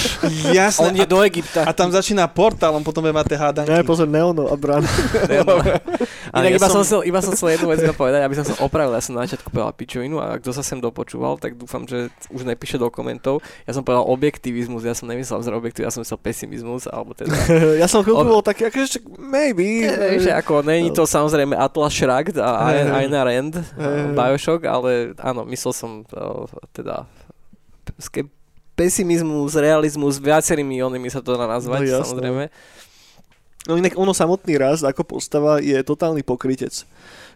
[0.58, 0.90] Jasne.
[0.90, 1.62] On je a, do Egypta.
[1.62, 3.70] a tam začína portál, on potom bude mať tie hádanky.
[3.70, 4.82] Ne, pozor, Neono a Bran.
[4.82, 6.82] Inak ja iba, som...
[6.82, 8.94] som- chcel, iba som chcel jednu vec povedať, aby som sa opravil.
[8.94, 12.42] Ja som na začiatku povedal pičovinu a kto sa sem dopočúval, tak dúfam, že už
[12.42, 13.38] nepíše do komentov.
[13.66, 17.30] Ja som povedal objektivizmus, ja som nemyslel že objektiv, ja som myslel pesimizmus, alebo teda...
[17.82, 19.86] ja som chvíľku bol taký, akože, maybe.
[19.86, 22.74] Vieš, ako není to samozrejme Atlas Shrugged a.
[22.96, 23.54] Aina Rand.
[24.16, 26.48] Bioshock, ale áno, myslel som to,
[28.76, 32.04] pesimizmus, realizmus, viacerými onými sa to dá nazvať, No jasné.
[32.12, 32.44] samozrejme.
[33.66, 36.86] No inak ono samotný raz ako postava je totálny pokrytec.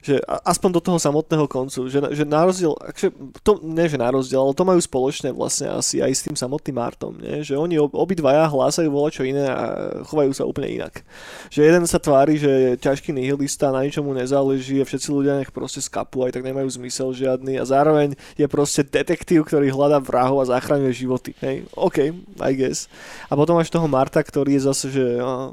[0.00, 0.16] Že
[0.48, 1.90] aspoň do toho samotného koncu.
[1.90, 3.12] Že, že na rozdiel, akže,
[3.44, 6.72] to, nie že na rozdiel, ale to majú spoločné vlastne asi aj s tým samotným
[6.72, 7.12] Martom.
[7.20, 7.44] Nie?
[7.44, 11.04] Že oni ob, obidvaja hlásajú čo iné a chovajú sa úplne inak.
[11.52, 15.52] Že jeden sa tvári, že je ťažký nihilista, na ničomu nezáleží a všetci ľudia nech
[15.52, 20.40] proste skapú, aj tak nemajú zmysel žiadny a zároveň je proste detektív, ktorý hľadá vrahov
[20.40, 21.32] a zachraňuje životy.
[21.44, 21.68] Hej?
[21.76, 22.88] OK, I guess.
[23.28, 25.52] A potom máš toho Marta, ktorý je zase, že uh,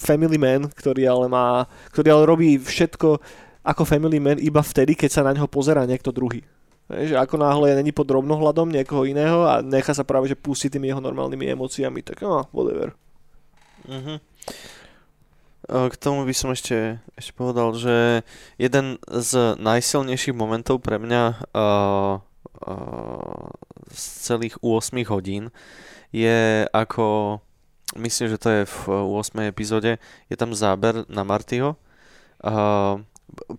[0.00, 3.20] family man, ktorý ale má, ktorý ale robí všetko
[3.64, 6.44] ako family man iba vtedy, keď sa na ňo pozerá niekto druhý.
[6.92, 10.92] Že ako náhle není pod drobnohľadom niekoho iného a nechá sa práve že pustiť tými
[10.92, 12.92] jeho normálnymi emóciami, tak no, whatever.
[13.88, 14.20] Mhm.
[15.64, 18.20] O, K tomu by som ešte, ešte povedal, že
[18.60, 21.22] jeden z najsilnejších momentov pre mňa
[21.56, 22.20] uh,
[22.68, 23.48] uh,
[23.88, 25.48] z celých 8 hodín
[26.12, 27.40] je ako,
[27.96, 29.50] myslím, že to je v 8.
[29.50, 29.98] epizóde,
[30.30, 31.78] je tam záber na Martyho.
[32.44, 33.00] Uh,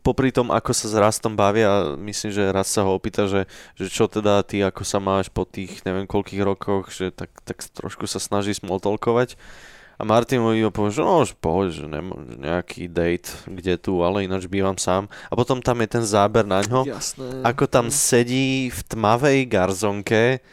[0.01, 3.91] popri tom, ako sa s Rastom bavia, myslím, že raz sa ho opýta, že, že
[3.91, 8.07] čo teda ty, ako sa máš po tých neviem koľkých rokoch, že tak, tak trošku
[8.07, 9.35] sa snaží smoltolkovať.
[9.95, 14.03] A Martin mu iba povie, že no, že pohoď, že nemám nejaký date, kde tu,
[14.03, 15.07] ale ináč bývam sám.
[15.31, 17.47] A potom tam je ten záber na ňo, Jasné.
[17.47, 20.43] ako tam sedí v tmavej garzonke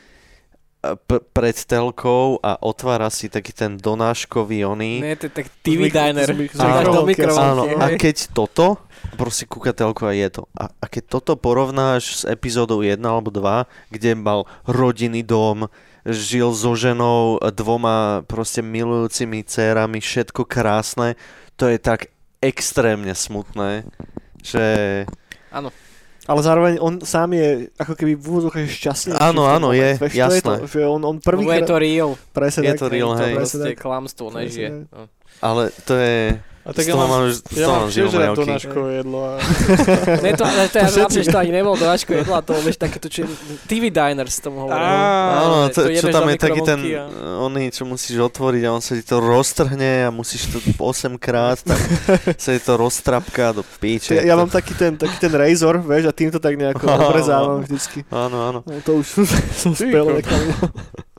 [0.82, 5.02] p- pred telkou a otvára si taký ten donáškový oný.
[5.02, 6.28] Nie, to je tak TV Mik- diner.
[6.34, 8.82] mikrovlnky, Áno, a keď toto,
[9.14, 10.42] proste kúka telku a je to.
[10.58, 15.70] A, a keď toto porovnáš s epizódou 1 alebo 2, kde mal rodinný dom,
[16.02, 21.14] žil so ženou, dvoma proste milujúcimi dcérami, všetko krásne,
[21.54, 22.10] to je tak
[22.42, 23.86] extrémne smutné,
[24.42, 24.64] že...
[25.54, 25.70] Áno.
[26.22, 29.18] Ale zároveň on sám je ako keby v úvodzovkách šťastný.
[29.18, 30.38] Áno, áno, je, Vieš, to jasné.
[30.38, 32.10] je to, že on, on Lebo je to prvý real.
[32.30, 33.34] presne je tak, to real, hej.
[33.34, 34.86] Proste klamstvo nežije.
[34.86, 35.10] No.
[35.42, 36.38] Ale to je...
[36.62, 37.26] A tak ja mám,
[37.58, 39.18] ja mám tiež rád donáškové jedlo.
[39.18, 39.42] A...
[40.22, 42.78] Ne, to, ale to, To hlavne, že to ani nebol donáško jedla, to bol vieš
[42.78, 43.26] takéto či,
[43.66, 44.78] TV diners tomu hovorím.
[44.78, 47.10] Á, Áno, to, čo tam je taký ten, a-
[47.42, 51.58] oný, čo musíš otvoriť a on sa ti to roztrhne a musíš to 8 krát,
[51.66, 51.82] tak
[52.38, 54.22] sa ti to roztrapká do píče.
[54.22, 58.06] Ja, ja mám taký ten, taký ten razor, vieš, a týmto tak nejako obrezávam vždycky.
[58.06, 58.58] Áno, áno.
[58.62, 59.06] No, to už
[59.66, 60.14] som spel.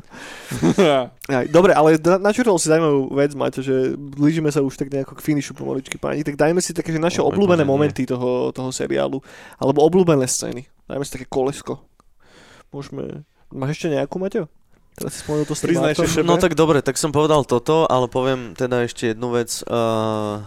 [1.38, 5.18] Aj, dobre, ale na- načural si zaujímavú vec, Maťo, že blížime sa už tak nejako
[5.18, 8.70] k finišu pomaličky, páni, tak dajme si také, že naše Oj, obľúbené momenty toho, toho
[8.70, 9.24] seriálu,
[9.58, 10.68] alebo obľúbené scény.
[10.86, 11.80] Dajme si také kolesko.
[12.74, 13.24] Môžeme...
[13.54, 14.50] Máš ešte nejakú, Maťo?
[14.94, 15.94] Teraz si spomenul to Priznaj.
[16.22, 19.66] No tak dobre, tak som povedal toto, ale poviem teda ešte jednu vec.
[19.66, 20.46] Uh,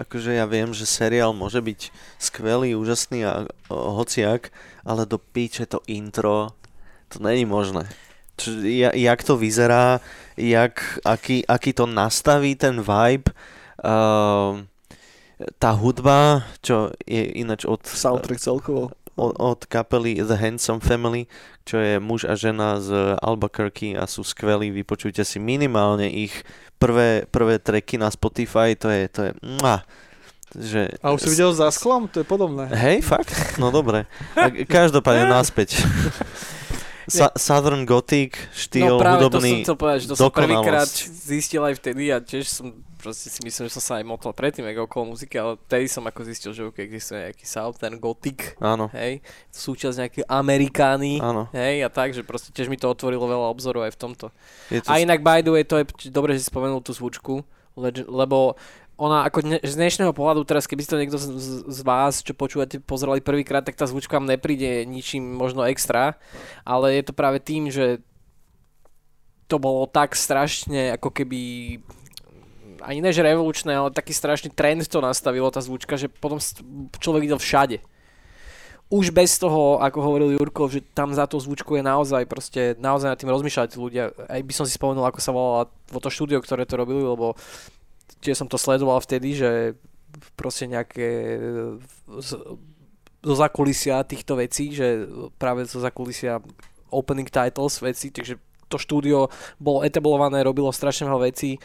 [0.00, 4.48] akože ja viem, že seriál môže byť skvelý, úžasný a uh, hociak,
[4.80, 6.56] ale do píče to intro,
[7.12, 7.84] to není možné.
[8.94, 10.00] Jak to vyzerá,
[10.36, 13.28] jak, aký, aký to nastaví ten vibe,
[13.84, 14.60] uh,
[15.56, 18.92] tá hudba, čo je ináč od, Soundtrack celkovo.
[19.16, 21.28] od, od kapely The Handsome Family,
[21.64, 26.44] čo je muž a žena z Albuquerque a sú skvelí, vypočujte si minimálne ich
[26.76, 29.84] prvé, prvé tracky na Spotify, to je, to je, mua,
[30.50, 30.92] že...
[31.00, 32.10] A už si videl za sklom?
[32.10, 32.66] To je podobné.
[32.74, 33.30] Hej, fakt?
[33.62, 34.10] No dobre.
[34.34, 35.78] A každopádne naspäť.
[37.10, 39.36] Sa- Southern Gothic, štýl no práve hudobný.
[39.36, 43.32] to som chcel povedať, že to som prvýkrát zistil aj vtedy a tiež som proste
[43.32, 46.20] si myslím, že som sa aj motal predtým ako okolo muziky, ale vtedy som ako
[46.28, 51.48] zistil, že okay, existuje nejaký Southern Gothic, Áno, hej, súčasť nejaké Amerikány, áno.
[51.56, 54.26] hej, a tak, že proste tiež mi to otvorilo veľa obzorov aj v tomto.
[54.68, 57.40] Je to A inak by the way, to je dobre, že si spomenul tú zvučku,
[58.04, 58.60] lebo
[59.00, 62.20] ona ako dne, z dnešného pohľadu teraz, keby si to niekto z, z, z vás,
[62.20, 66.20] čo počúvate, pozerali prvýkrát, tak tá zvučka vám nepríde ničím možno extra,
[66.68, 68.04] ale je to práve tým, že
[69.48, 71.40] to bolo tak strašne ako keby
[72.84, 76.36] ani než revolučné, ale taký strašný trend to nastavilo tá zvučka, že potom
[77.00, 77.80] človek videl všade.
[78.90, 83.14] Už bez toho, ako hovoril Jurko, že tam za to zvučku je naozaj proste, naozaj
[83.14, 84.10] nad tým rozmýšľať ľudia.
[84.26, 87.38] Aj by som si spomenul, ako sa volalo to štúdio, ktoré to robili, lebo
[88.18, 89.50] tiež som to sledoval vtedy, že
[90.34, 91.38] proste nejaké
[92.18, 92.30] z,
[93.22, 95.06] zo zakulisia týchto vecí, že
[95.38, 96.42] práve zo zakulisia
[96.90, 101.58] opening titles veci, takže to štúdio bolo etablované, robilo strašne veľa vecí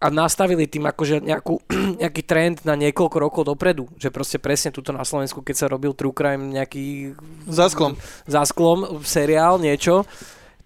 [0.00, 1.60] a nastavili tým akože nejakú,
[2.02, 5.92] nejaký trend na niekoľko rokov dopredu, že proste presne tuto na Slovensku, keď sa robil
[5.92, 8.00] True Crime nejaký Za sklom.
[8.24, 10.08] za sklom seriál, niečo,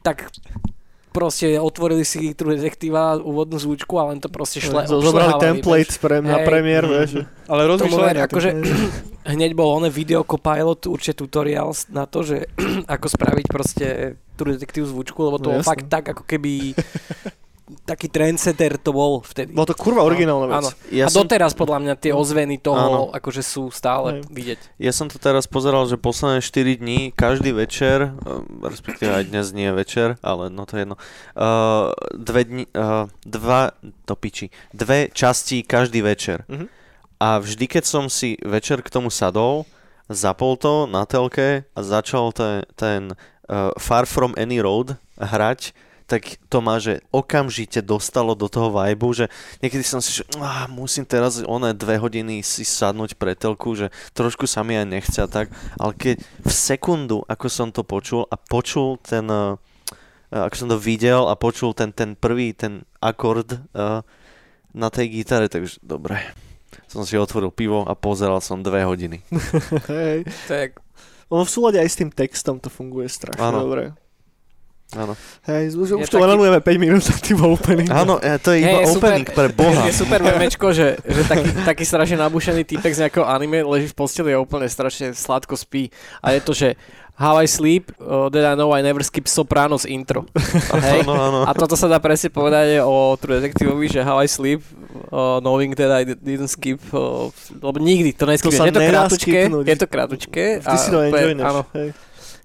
[0.07, 0.31] tak
[1.15, 5.95] proste otvorili si True Detectiva úvodnú zvučku a len to proste šle, Zo- Zobrali template
[5.95, 6.03] vieš.
[6.03, 6.47] pre, na Hej.
[6.51, 7.23] premiér, vieš.
[7.47, 8.51] Ale rozmýšľali akože
[9.39, 12.51] hneď bol oné video copilot, určite tutoriál na to, že
[12.95, 13.87] ako spraviť proste
[14.35, 16.75] True Detective zvučku, lebo to No fakt tak, ako keby
[17.89, 19.57] taký trendsetter to bol vtedy.
[19.57, 20.57] Bolo to kurva originálna vec.
[20.61, 20.71] Áno.
[20.93, 23.17] Ja a som, doteraz podľa mňa tie ozveny toho Áno.
[23.17, 24.29] akože sú stále Hej.
[24.29, 24.61] vidieť.
[24.77, 29.47] ja som to teraz pozeral, že posledné 4 dní, každý večer, ehm, respektíve aj dnes
[29.57, 33.73] nie je večer, ale no to je jedno, uh, dve dni, uh, dva,
[34.05, 36.45] to piči, dve časti každý večer.
[36.53, 36.69] Mhm.
[37.25, 39.65] A vždy, keď som si večer k tomu sadol,
[40.13, 43.17] zapol to na telke a začal ten, ten
[43.49, 45.73] uh, Far From Any Road hrať,
[46.05, 49.33] tak to ma, že okamžite dostalo do toho vibu, že
[49.65, 53.89] niekedy som si, že ah, musím teraz oné dve hodiny si sadnúť pre telku, že
[54.13, 55.49] trošku sa mi aj nechce a tak,
[55.81, 59.57] ale keď v sekundu, ako som to počul a počul ten, uh,
[60.29, 64.05] ako som to videl a počul ten, ten prvý, ten akord uh,
[64.77, 66.21] na tej gitare, takže dobre.
[66.91, 69.23] Som si otvoril pivo a pozeral som dve hodiny.
[69.91, 70.27] Hej.
[70.51, 70.85] Tak,
[71.33, 73.65] Ono v súlade aj s tým textom to funguje strašne Áno.
[73.65, 73.97] dobre.
[74.95, 75.13] Áno,
[75.51, 77.89] Hej, už, už to taký- venujeme 5 minút na tým opening.
[77.91, 79.11] Áno e, to je iba Hej, je super.
[79.11, 79.83] opening pre Boha.
[79.85, 83.97] Je super memečko, že, že taký, taký strašne nabušený týpek z nejakého anime leží v
[83.99, 85.91] posteli a úplne strašne sladko spí.
[86.23, 86.69] A je to, že
[87.15, 90.27] How I sleep, uh, that I know I never skip Sopranos intro.
[90.83, 91.07] Hej?
[91.07, 91.39] Áno, áno.
[91.47, 94.67] A toto sa dá presne povedať o True Detectiveovi, že How I sleep,
[95.15, 97.31] uh, knowing that I didn't skip, uh,
[97.63, 98.59] lebo nikdy to neskipneš.
[98.59, 99.63] sa Je to skipnúť.
[99.63, 100.45] je to kratučké.
[100.59, 101.47] Ty si to enjoyneš.
[101.47, 101.95] Áno, Hej.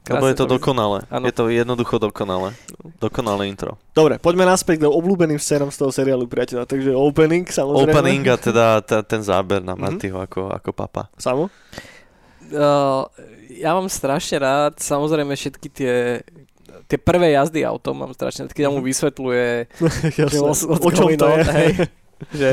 [0.07, 0.99] Lebo je to krásne dokonalé.
[1.09, 1.23] Áno.
[1.25, 2.55] Je to jednoducho dokonalé.
[2.97, 3.75] Dokonalé intro.
[3.91, 6.63] Dobre, poďme naspäť k obľúbeným scénom z toho seriálu, priateľa.
[6.63, 7.91] Takže opening, samozrejme.
[7.91, 9.81] Opening a teda ta, ten záber na Mhm.
[9.81, 11.11] Martyho ako, ako papa.
[11.15, 11.51] Samo?
[12.49, 13.05] Uh,
[13.51, 15.95] ja mám strašne rád, samozrejme všetky tie
[16.89, 19.47] tie prvé jazdy autom mám strašne, rád, keď mu vysvetľuje,
[20.33, 21.41] že what's, what's O čom to je?
[21.45, 21.71] hej.
[22.41, 22.49] že,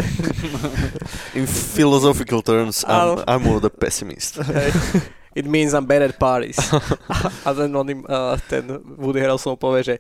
[1.33, 3.25] In philosophical terms, I'm.
[3.25, 4.37] I'm more the pessimist.
[4.45, 4.71] hej,
[5.37, 6.57] it means I'm bad at parties.
[7.45, 9.95] a, ten, on im, uh, ten Woody Harrelson povie, že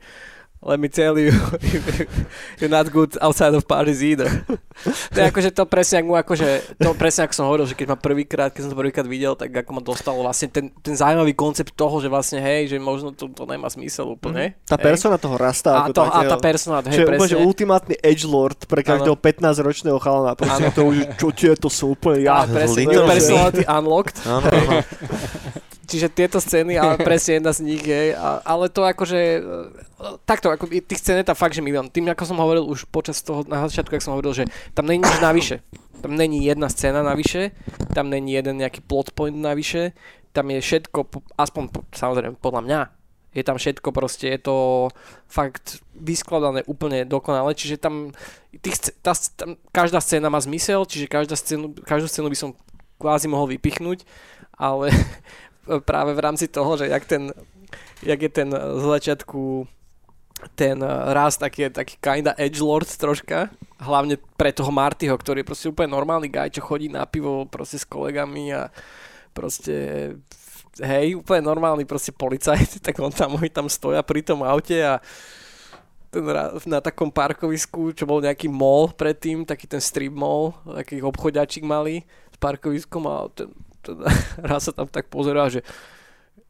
[0.62, 1.32] let me tell you,
[2.58, 4.28] you're not good outside of parties either.
[5.12, 8.50] to je akože to presne, akože, to presne ako som hovoril, že keď ma prvýkrát,
[8.50, 12.00] keď som to prvýkrát videl, tak ako ma dostalo vlastne ten, ten zaujímavý koncept toho,
[12.00, 14.56] že vlastne hej, že možno to, to nemá zmysel úplne.
[14.64, 14.84] Tá hej.
[14.90, 17.46] persona toho rasta a, ako to, a tá persona, hej, je úplne, že presne.
[17.46, 20.32] ultimátny edgelord pre každého 15-ročného chalana.
[20.34, 22.48] Proste to už, čo tieto sú úplne ja.
[22.48, 24.18] Presne, personality unlocked.
[24.24, 24.72] Áno, áno.
[25.86, 29.40] Čiže tieto scény, ale presne jedna z nich je, a, ale to akože, e,
[30.26, 31.86] takto, ako, tých scén je tam fakt, že milión.
[31.86, 35.06] Tým, ako som hovoril už počas toho, na začiatku, ako som hovoril, že tam není
[35.06, 35.62] nič navyše.
[36.02, 37.54] Tam není jedna scéna navyše,
[37.94, 39.94] tam není jeden nejaký plot point navyše,
[40.34, 42.80] tam je všetko, po- aspoň po- samozrejme podľa mňa,
[43.36, 44.56] je tam všetko proste, je to
[45.28, 48.12] fakt vyskladané úplne dokonale, čiže tam,
[48.64, 52.50] tých, tá, tam každá scéna má zmysel, čiže každá scénu, každú scénu by som
[52.96, 54.08] kvázi mohol vypichnúť,
[54.56, 54.88] ale
[55.84, 57.32] práve v rámci toho, že jak ten,
[58.02, 59.66] jak je ten z začiatku
[60.54, 63.48] ten eh, raz taký, taký kinda edgelord troška,
[63.80, 67.80] hlavne pre toho Martyho, ktorý je proste úplne normálny guy, čo chodí na pivo proste
[67.80, 68.68] s kolegami a
[69.32, 69.74] proste
[70.80, 75.00] hej, úplne normálny proste policajt, tak on tam, oni tam stoja pri tom aute a
[76.06, 76.22] ten
[76.64, 82.08] na takom parkovisku, čo bol nejaký mall predtým, taký ten strip mall, taký obchodiačik malý
[82.32, 83.52] s parkoviskom a ten,
[83.86, 84.02] ten
[84.50, 85.62] raz sa tam tak pozerá, že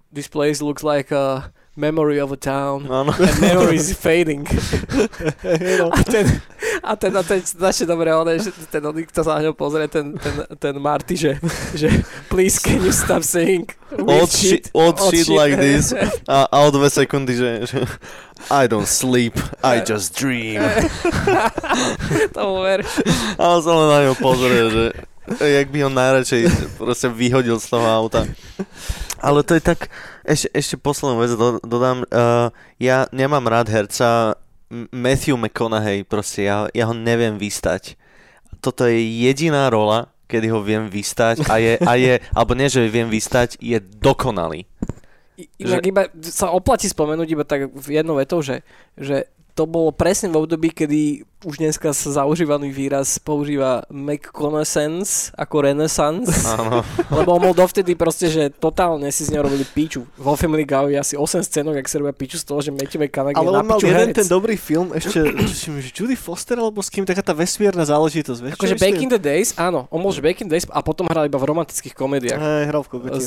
[0.09, 3.13] this place looks like a memory of a town áno.
[3.13, 4.49] and memory is fading.
[5.45, 5.93] no.
[5.97, 6.25] A ten,
[6.83, 9.89] a ten, a ten začne dobre, on, že ten, on, kto sa na ňo pozrie,
[9.89, 11.33] ten, ten, ten Marty, že,
[11.75, 11.89] že
[12.31, 13.67] please can you stop saying
[13.97, 15.91] Old shit, old shit like this.
[16.29, 17.81] A, a o dve sekundy, že, že
[18.53, 19.35] I don't sleep,
[19.65, 20.63] I just dream.
[22.37, 22.85] to ver.
[23.41, 24.85] A on sa len na ňo pozrie, že
[25.59, 26.43] jak by ho najradšej
[26.79, 28.27] proste vyhodil z toho auta.
[29.19, 29.91] Ale to je tak,
[30.23, 34.37] ešte, ešte poslednú vec do, dodám, uh, ja nemám rád herca
[34.91, 37.95] Matthew McConaughey, proste ja, ja ho neviem vystať.
[38.61, 42.91] Toto je jediná rola, kedy ho viem vystať a je, a je alebo nie, že
[42.91, 44.67] viem vystať, je dokonalý.
[45.61, 48.65] Inak iba sa oplatí spomenúť iba tak jednou vetou, že,
[48.97, 55.65] že to bolo presne v období, kedy už dneska sa zaužívaný výraz používa McConaissance ako
[55.65, 56.85] renaissance, Áno.
[57.17, 60.05] lebo on bol dovtedy proste, že totálne si z neho robili piču.
[60.21, 63.09] Vo Family Guy je asi 8 scénok, ak sa robia piču z toho, že Matthew
[63.09, 64.17] McConaughey Ale on mal jeden herec.
[64.21, 68.41] ten dobrý film, ešte, tuším, že Judy Foster alebo s kým, taká tá vesmírna záležitosť,
[68.45, 70.85] vieš Akože Back in the Days, áno, on bol že Back in the Days a
[70.85, 72.37] potom hral iba v romantických komédiách.
[72.37, 73.25] Hej, hral v kokotine.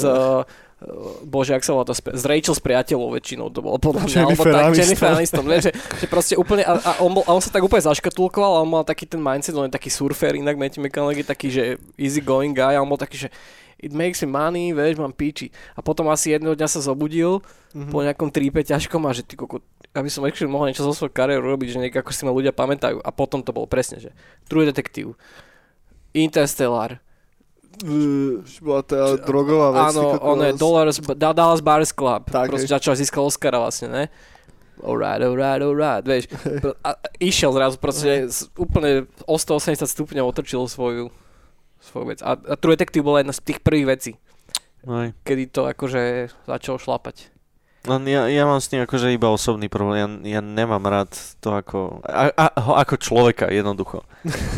[0.81, 4.19] Uh, bože, ak sa volá to, z Rachel s priateľov väčšinou to bolo podľa mňa.
[4.23, 4.75] alebo tak.
[4.75, 7.61] Jennifer Aniston, vieš, že, že proste úplne, a, a, on, bol, a on sa tak
[7.61, 11.23] úplne zaškatulkoval a on mal taký ten mindset, on je taký surfer, inak Matthew McConaughey
[11.23, 11.63] taký, že
[11.95, 13.29] easy going guy a on bol taký, že
[13.79, 15.47] it makes me money, vieš, mám píči.
[15.71, 17.93] A potom asi jedného dňa sa zobudil Mhm.
[17.93, 19.61] po nejakom trípe ťažkom a že ty koko,
[19.93, 22.49] aby som actually mohol niečo zo svojou kariéru robiť, že nejak ako si ma ľudia
[22.49, 22.97] pamätajú.
[22.97, 24.09] A potom to bolo presne, že
[24.49, 25.13] True Detective,
[26.13, 26.97] Interstellar,
[27.79, 29.95] Uh, bola tá drogová vec.
[29.95, 32.27] Áno, on je Dollars, da, Dallas Bars Club.
[32.27, 34.03] Tak, Proste začal získal Oscara vlastne, ne?
[34.79, 36.27] Alright, alright, alright, vieš.
[36.87, 41.11] A, išiel zrazu proste úplne o 180 stupňov otočil svoju,
[41.83, 42.19] svoju vec.
[42.23, 44.11] A, a True Detective bola jedna z tých prvých vecí,
[44.87, 45.15] Hej.
[45.23, 47.31] kedy to akože začalo šlapať.
[47.79, 50.19] Len ja, ja mám s ním akože iba osobný problém.
[50.27, 54.03] Ja, ja nemám rád to ako, a, a, ho ako človeka jednoducho.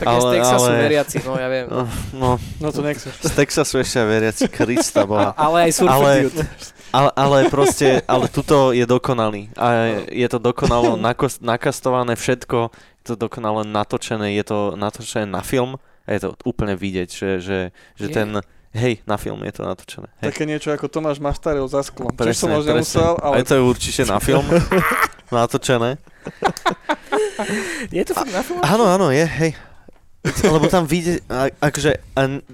[0.01, 1.65] Tak ale, z Texasu ale- veriaci, no ja viem.
[1.69, 1.81] No,
[2.17, 3.13] no No to nechceš.
[3.21, 5.37] z Texasu ešte aj veriaci Krista boha.
[5.37, 6.45] ale aj Surfer Ale-.
[6.91, 9.47] Ale, ale proste, ale tuto je dokonalý.
[9.55, 15.39] A je to dokonalo nakos, nakastované všetko, je to dokonale natočené, je to natočené na
[15.39, 17.59] film a je to úplne vidieť, že, že,
[17.95, 18.11] že Je.
[18.11, 18.29] ten,
[18.73, 20.07] hej, na film je to natočené.
[20.19, 20.25] Hej.
[20.27, 22.09] Také niečo ako Tomáš Mastarel za sklom.
[22.09, 22.79] Čo som Presne, možno presne.
[22.79, 24.45] nemusel, ale Aj to je určite na film
[25.31, 25.99] natočené.
[27.89, 28.61] Je to fakt na film?
[28.61, 29.51] Áno, áno, je, hej.
[30.21, 31.97] Lebo tam vidieť, a- akože,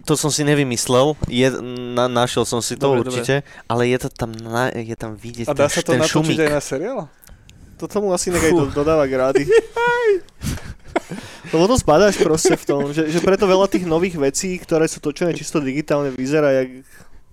[0.08, 1.52] to som si nevymyslel, je,
[1.92, 5.46] na, našiel som si to Dobre, určite, ale je to tam, na, je tam vidieť
[5.46, 6.40] a dá ten, sa to natočiť šumík.
[6.40, 7.00] aj na seriál?
[7.76, 9.44] To tomu asi nechaj do, dodáva grády.
[11.54, 15.00] Lebo to spadáš proste v tom, že, že preto veľa tých nových vecí, ktoré sú
[15.00, 16.84] točené čisto digitálne, vyzerá jak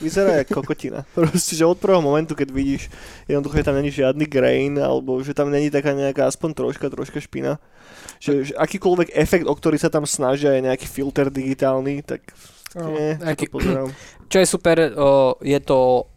[0.03, 1.07] vyzerá jak kokotina.
[1.15, 2.91] Proste, že od prvého momentu, keď vidíš,
[3.31, 7.23] jednoducho, že tam není žiadny grain, alebo že tam není taká nejaká aspoň troška, troška
[7.23, 7.63] špina.
[8.19, 12.35] Že, že akýkoľvek efekt, o ktorý sa tam snažia, je nejaký filter digitálny, tak
[12.75, 13.51] nie, čo Aký-.
[14.35, 16.11] Čo je super, o, je to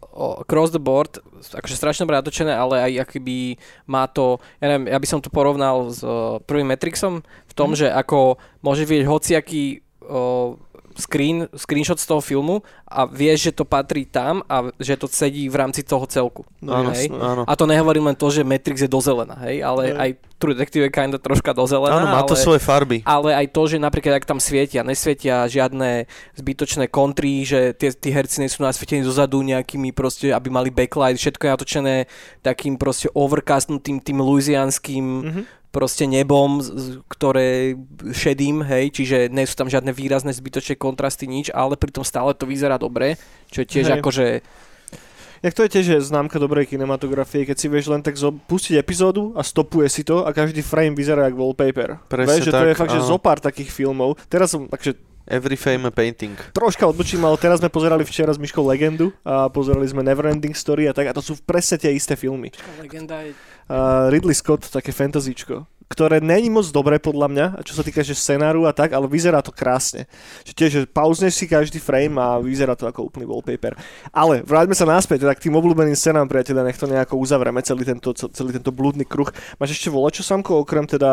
[0.44, 3.54] cross the board, akože strašne dobre natočené, ale aj akoby
[3.86, 7.72] má to, ja neviem, ja by som to porovnal s o, prvým Matrixom v tom,
[7.72, 7.78] Mhm.
[7.78, 9.64] že ako môže vidieť hociaký
[10.02, 10.58] o,
[10.98, 15.46] screen, screenshot z toho filmu a vieš, že to patrí tam a že to sedí
[15.46, 16.42] v rámci toho celku.
[16.58, 17.06] No, áno, hej.
[17.08, 17.46] áno.
[17.46, 19.94] A to nehovorím len to, že Matrix je dozelená, hej, ale Hej.
[19.94, 23.02] aj True Detective je kinda troška dozelená, Áno, má to ale, svoje farby.
[23.02, 28.10] ale aj to, že napríklad ak tam svietia, nesvietia žiadne zbytočné kontry, že tie, tí
[28.10, 31.94] herci nie sú nasvietení zozadu nejakými proste, aby mali backlight, všetko je natočené
[32.40, 35.42] takým proste overcastnutým tým louisianským Mhm.
[35.68, 36.58] Proste nebom,
[37.12, 37.76] ktoré
[38.12, 42.48] šedým, hej, čiže nie sú tam žiadne výrazné zbytočné kontrasty, nič, ale pritom stále to
[42.48, 43.20] vyzerá dobre,
[43.52, 43.96] čo je tiež Hej.
[44.00, 44.26] akože
[45.38, 48.74] Jak to je tiež že známka dobrej kinematografie, keď si vieš len tak zo- pustiť
[48.74, 52.02] epizódu a stopuje si to a každý frame vyzerá ako wallpaper.
[52.10, 54.18] Presne vieš, že to je tak, fakt, že zo pár takých filmov.
[54.26, 54.98] Teraz som, takže
[55.28, 56.32] Every frame a painting.
[56.56, 60.88] troška odbočím, ale teraz sme pozerali včera s Myškou Legendu a pozerali sme Neverending Story
[60.88, 62.48] a tak a to sú presne tie isté filmy.
[62.80, 63.36] legenda je
[63.68, 68.16] Uh, Ridley Scott, také fantasíčko, ktoré není moc dobré podľa mňa, čo sa týka že
[68.16, 70.08] scenáru a tak, ale vyzerá to krásne.
[70.44, 73.76] Že tiež, že pauzneš si každý frame a vyzerá to ako úplný wallpaper.
[74.08, 77.84] Ale vráťme sa naspäť teda k tým obľúbeným scenám, priateľa, nech to nejako uzavreme, celý
[77.88, 79.28] tento, celý tento blúdny kruh.
[79.60, 81.08] Máš ešte volačo, Samko, okrem teda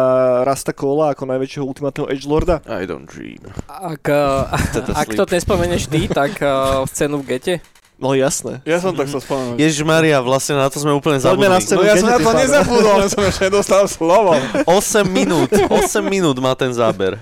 [0.48, 2.64] Rasta Cola ako najväčšieho ultimátneho edgelorda?
[2.72, 3.44] I don't dream.
[3.68, 4.48] Ak, uh,
[4.96, 7.56] ak to nespomeneš ty, tak uh, scénu v gete.
[7.96, 8.60] No jasné.
[8.68, 9.56] Ja som tak sa spomenul.
[9.56, 11.64] Ježiš Maria, vlastne na to sme úplne Poďme na zabudli.
[11.64, 11.80] scénu.
[11.80, 14.32] No ja som na to nezabudol, len som ešte nedostal slovo.
[14.68, 17.16] 8 minút, 8 minút má ten záber.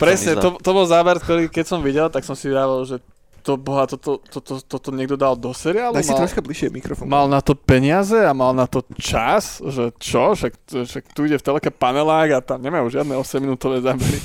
[0.00, 2.96] Presne, to, to bol záber, ktorý keď som videl, tak som si vravil, že
[3.44, 6.40] to boha, toto to, to, to, to niekto dal do seriálu, Daj si mal, troška
[6.44, 7.08] bližšie mikrofón.
[7.08, 11.40] mal na to peniaze a mal na to čas, že čo, však, však tu ide
[11.40, 14.20] v telke panelák a tam nemajú žiadne 8 minútové zábery.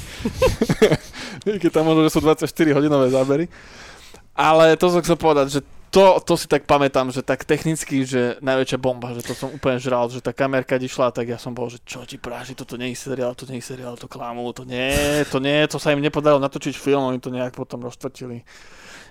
[1.64, 3.46] Keď tam možno, že sú 24 hodinové zábery.
[4.34, 5.62] Ale to som chcel povedať, že
[5.94, 9.78] to, to si tak pamätám, že tak technicky, že najväčšia bomba, že to som úplne
[9.78, 12.98] žral, že tá kamerka išla, tak ja som bol, že čo ti práži, toto nie
[12.98, 16.02] je seriál, to nie je seriál, to klamu, to nie, to nie, to sa im
[16.02, 18.42] nepodarilo natočiť film, oni to nejak potom roztvrtili.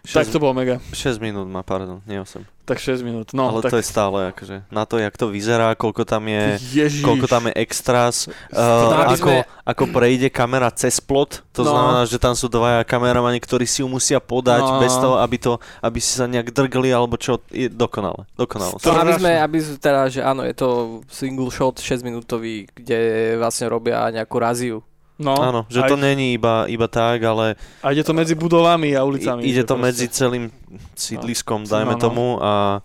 [0.02, 0.82] Tak to bolo mega.
[0.90, 2.42] 6 minút má, pardon, nie 8.
[2.62, 3.30] Tak 6 minút.
[3.30, 3.70] No, Ale tak...
[3.70, 7.02] to je stále akože na to, jak to vyzerá, koľko tam je, Ježiš.
[7.02, 11.70] koľko tam je extras, uh, ako, sme- ako prejde kamera cez plot, to No.
[11.70, 14.78] znamená, že tam sú dvaja kameramani, ktorí si ju musia podať No.
[14.78, 18.78] bez toho, aby, to, aby si sa nejak drgli, alebo čo, je dokonale, dokonale.
[18.78, 20.68] To, aby sme, aby sme teda, že áno, je to
[21.10, 22.98] single shot 6 minútový, kde
[23.38, 24.82] vlastne robia nejakú raziu.
[25.14, 29.04] No, Áno, že to není iba, iba tak, ale a ide to medzi budovami a
[29.04, 29.44] ulicami.
[29.44, 29.84] ide to proste.
[29.84, 30.44] medzi celým
[30.92, 32.00] sídliskom, No, dajme no.
[32.00, 32.80] tomu, a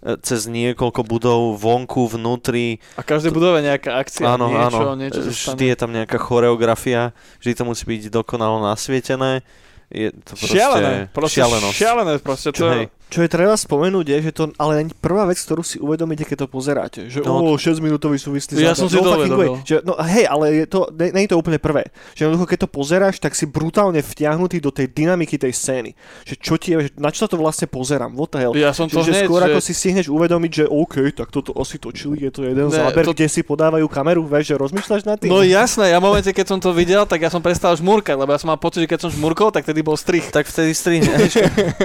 [0.00, 5.20] e, cez niekoľko budov vonku, vnútri, A každej budove nejaká akcia, áno, niečo, áno, niečo
[5.22, 9.44] vždy je tam nejaká choreografia, vždy to musí byť dokonalo nasvietené.
[9.90, 11.76] Je to proste Šialené, proste šialenosť.
[11.76, 15.34] šialené, proste to hej, Čo je treba spomenúť je, že to, ale ani prvá vec,
[15.36, 17.42] ktorú si uvedomíte, keď to pozeráte, že No.
[17.42, 19.54] no, 6 minútový súvislý Ja som si to fucking uvedomil.
[19.62, 21.90] že, no hej, ale je to, ne, nie je to úplne prvé.
[22.14, 25.90] Že jednoducho, keď to pozeráš, tak si brutálne vtiahnutý do tej dynamiky tej scény.
[26.22, 28.54] Že čo ti je, že na čo sa to vlastne pozerám, what the hell.
[28.54, 29.46] Ja som to Čiže hneď, skôr že...
[29.48, 33.02] ako si stihneš uvedomiť, že OK, tak toto asi točili, je to jeden Ne, záber,
[33.02, 35.34] to- kde si podávajú kameru, vieš, že rozmýšľaš nad tým?
[35.34, 38.30] No jasné, ja v momente, keď som to videl, tak ja som prestal žmurkať, lebo
[38.30, 40.30] ja som mal pocit, že keď som žmurkol, tak tedy bol strich.
[40.30, 40.76] tak vtedy.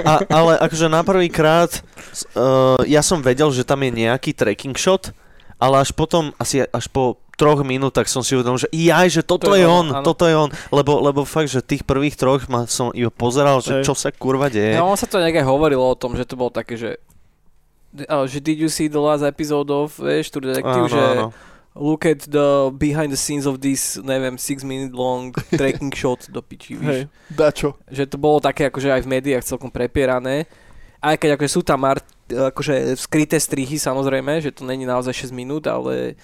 [0.04, 1.80] A, ale akože na prvý krát
[2.36, 5.10] uh, ja som vedel, že tam je nejaký tracking shot,
[5.56, 9.52] ale až potom, asi až po troch minútach som si uvedomil, že jaj, že toto
[9.52, 10.04] To je je on, on, áno.
[10.04, 13.84] toto je on, lebo, lebo fakt, že tých prvých troch ma som iba pozeral, že
[13.84, 14.72] čo sa kurva deje.
[14.76, 16.96] No, on sa to nejak aj hovorilo o tom, že to bolo také, že
[18.08, 21.26] oh, že did you see the last episode of, vieš, True Detective, Áno, že áno.
[21.76, 26.40] look at the behind the scenes of this, neviem, 6 minute long tracking shot do
[26.40, 26.88] piči, víš.
[26.88, 27.02] Hej.
[27.28, 27.76] Dačo.
[27.92, 30.48] Že to bolo také akože aj v médiách celkom prepierané.
[31.00, 35.32] Aj keď akože sú tam mar- akože skryté strihy samozrejme, že to není naozaj 6
[35.32, 36.16] minút, ale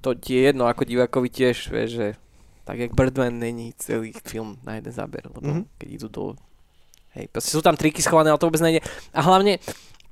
[0.00, 2.06] to ti je jedno ako divákovi tiež, vieš, že
[2.64, 5.48] tak jak Birdman není celý film na jeden záber, lebo Mhm.
[5.48, 5.64] mm-hmm.
[5.76, 6.22] keď idú do...
[7.14, 8.82] Hej, proste sú tam triky schované, ale to vôbec nejde.
[9.14, 9.62] A hlavne,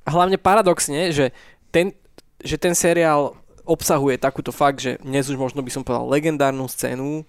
[0.07, 1.35] hlavne paradoxne, že
[1.67, 1.91] ten,
[2.39, 3.35] že ten seriál
[3.67, 7.27] obsahuje takúto fakt, že dnes už možno by som povedal legendárnu scénu,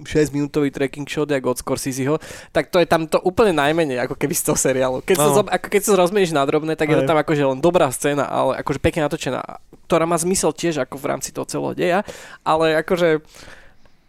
[0.00, 2.16] 6 minútový tracking shot, jak od Scorseseho,
[2.50, 5.04] tak to je tam to úplne najmenej, ako keby z toho seriálu.
[5.04, 5.34] Keď, Áno.
[5.36, 8.24] sa, ako keď sa rozmenieš na drobné, tak je to tam akože len dobrá scéna,
[8.24, 9.40] ale akože pekne natočená,
[9.86, 11.98] ktorá má zmysel tiež ako v rámci toho celého deja,
[12.40, 13.20] ale akože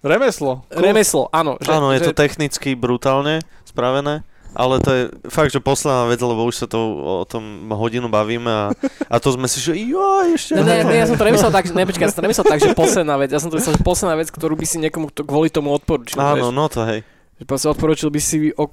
[0.04, 0.68] Remeslo.
[0.68, 1.56] remeslo, áno.
[1.64, 6.22] Že, Áno, je že, to technicky brutálne spravené, ale to je fakt, že posledná vec,
[6.22, 6.80] lebo už sa to
[7.22, 8.66] o tom hodinu bavíme a,
[9.10, 10.58] a to sme si, že jo, ešte...
[10.58, 12.48] Ne, ne, ne, ja som to nemyslel tak, že, ne, počkaj, ja som to nemyslel
[12.48, 15.10] tak, že posledná vec, ja som to myslel, že posledná vec, ktorú by si niekomu
[15.10, 16.18] to kvôli tomu odporučil.
[16.22, 16.56] Áno, vieš.
[16.56, 17.02] no to hej.
[17.42, 18.70] Že proste odporučil by si o,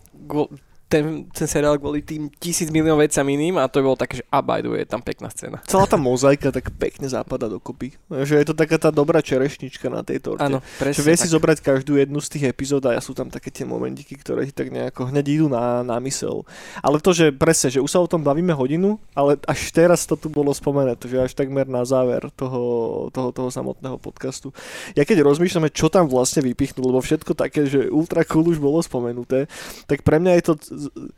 [0.91, 4.43] ten, ten seriál kvôli tým tisíc milión veciam iným a to bolo také, že a
[4.43, 5.63] by the way, je tam pekná scéna.
[5.71, 7.95] Celá tá mozaika tak pekne zapadá dokopy.
[8.11, 10.43] Že je to taká tá dobrá čerešnička na tej torte.
[10.43, 11.23] Áno, Že presne vie tak.
[11.23, 14.55] si zobrať každú jednu z tých epizód a sú tam také tie momentiky, ktoré ti
[14.55, 16.43] tak nejako hneď idú na, na mysel.
[16.83, 20.19] Ale to, že presne, že už sa o tom bavíme hodinu, ale až teraz to
[20.19, 24.51] tu bolo spomenuté, že až takmer na záver toho, toho, toho samotného podcastu.
[24.99, 28.83] Ja keď rozmýšľame, čo tam vlastne vypichnú, lebo všetko také, že ultra cool už bolo
[28.83, 29.47] spomenuté,
[29.87, 30.55] tak pre mňa je to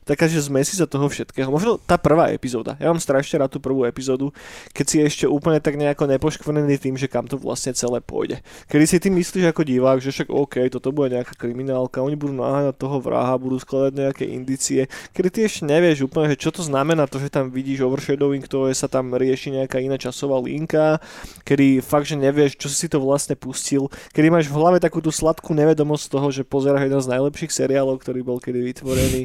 [0.02, 1.48] taká, že zmesi sa toho všetkého.
[1.52, 2.74] Možno tá prvá epizóda.
[2.82, 4.34] Ja mám strašne rád tú prvú epizódu,
[4.74, 8.42] keď si ešte úplne tak nejako nepoškvrnený tým, že kam to vlastne celé pôjde.
[8.66, 12.34] Kedy si ty myslíš ako divák, že však OK, toto bude nejaká kriminálka, oni budú
[12.34, 16.64] naháňať toho vraha, budú skladať nejaké indície, kedy ty ešte nevieš úplne, že čo to
[16.64, 20.98] znamená to, že tam vidíš overshadowing, to je sa tam rieši nejaká iná časová linka,
[21.44, 25.12] kedy fakt, že nevieš, čo si to vlastne pustil, kedy máš v hlave takú tú
[25.12, 29.22] sladkú nevedomosť toho, že pozeráš jeden z najlepších seriálov, ktorý bol kedy vytvorený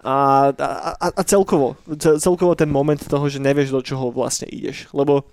[0.00, 4.88] a, a, a, celkovo, ce- celkovo ten moment toho, že nevieš, do čoho vlastne ideš,
[4.96, 5.26] lebo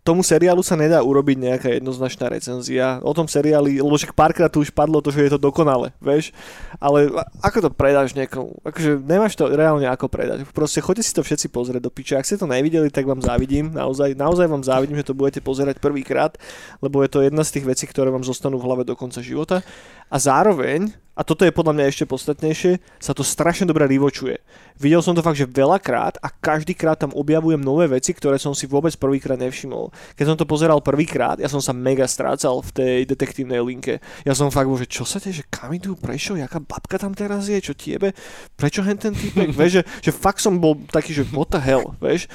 [0.00, 2.98] tomu seriálu sa nedá urobiť nejaká jednoznačná recenzia.
[3.04, 6.32] O tom seriáli, lebo však párkrát tu už padlo to, že je to dokonale, vieš,
[6.80, 7.12] ale
[7.44, 8.58] ako to predáš niekomu?
[8.64, 10.48] Akože nemáš to reálne ako predať.
[10.56, 12.16] Proste choďte si to všetci pozrieť do piče.
[12.16, 13.76] Ak ste to nevideli, tak vám závidím.
[13.76, 16.40] Naozaj, naozaj vám závidím, že to budete pozerať prvýkrát,
[16.80, 19.60] lebo je to jedna z tých vecí, ktoré vám zostanú v hlave do konca života.
[20.08, 24.38] A zároveň, a toto je podľa mňa ešte podstatnejšie, sa to strašne dobre rivočuje.
[24.80, 28.64] Videl som to fakt, že veľakrát a každýkrát tam objavujem nové veci, ktoré som si
[28.64, 29.92] vôbec prvýkrát nevšimol.
[30.16, 33.98] Keď som to pozeral prvýkrát, ja som sa mega strácal v tej detektívnej linke.
[34.24, 37.12] Ja som fakt bol, že čo sa deje, že kam idú, prečo, jaká babka tam
[37.12, 38.16] teraz je, čo tiebe,
[38.56, 41.92] prečo hen ten typek, vieš, že, že fakt som bol taký, že what the hell,
[41.98, 42.30] vieš.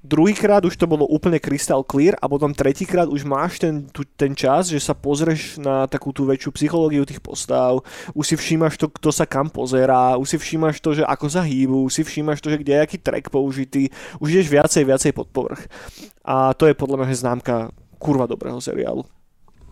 [0.00, 4.32] Druhýkrát už to bolo úplne crystal clear a potom tretíkrát už máš ten, tu, ten
[4.32, 7.84] čas, že sa pozrieš na takú tú väčšiu psychológiu tých postav,
[8.16, 11.44] už si všímaš to, kto sa kam pozerá, už si všímaš to, že ako sa
[11.44, 13.92] hýbu, už si všímaš to, že kde je aký track použitý,
[14.24, 15.68] už ideš viacej, viacej pod povrch.
[16.24, 17.68] A to je podľa mňa známka
[18.00, 19.04] kurva dobrého seriálu.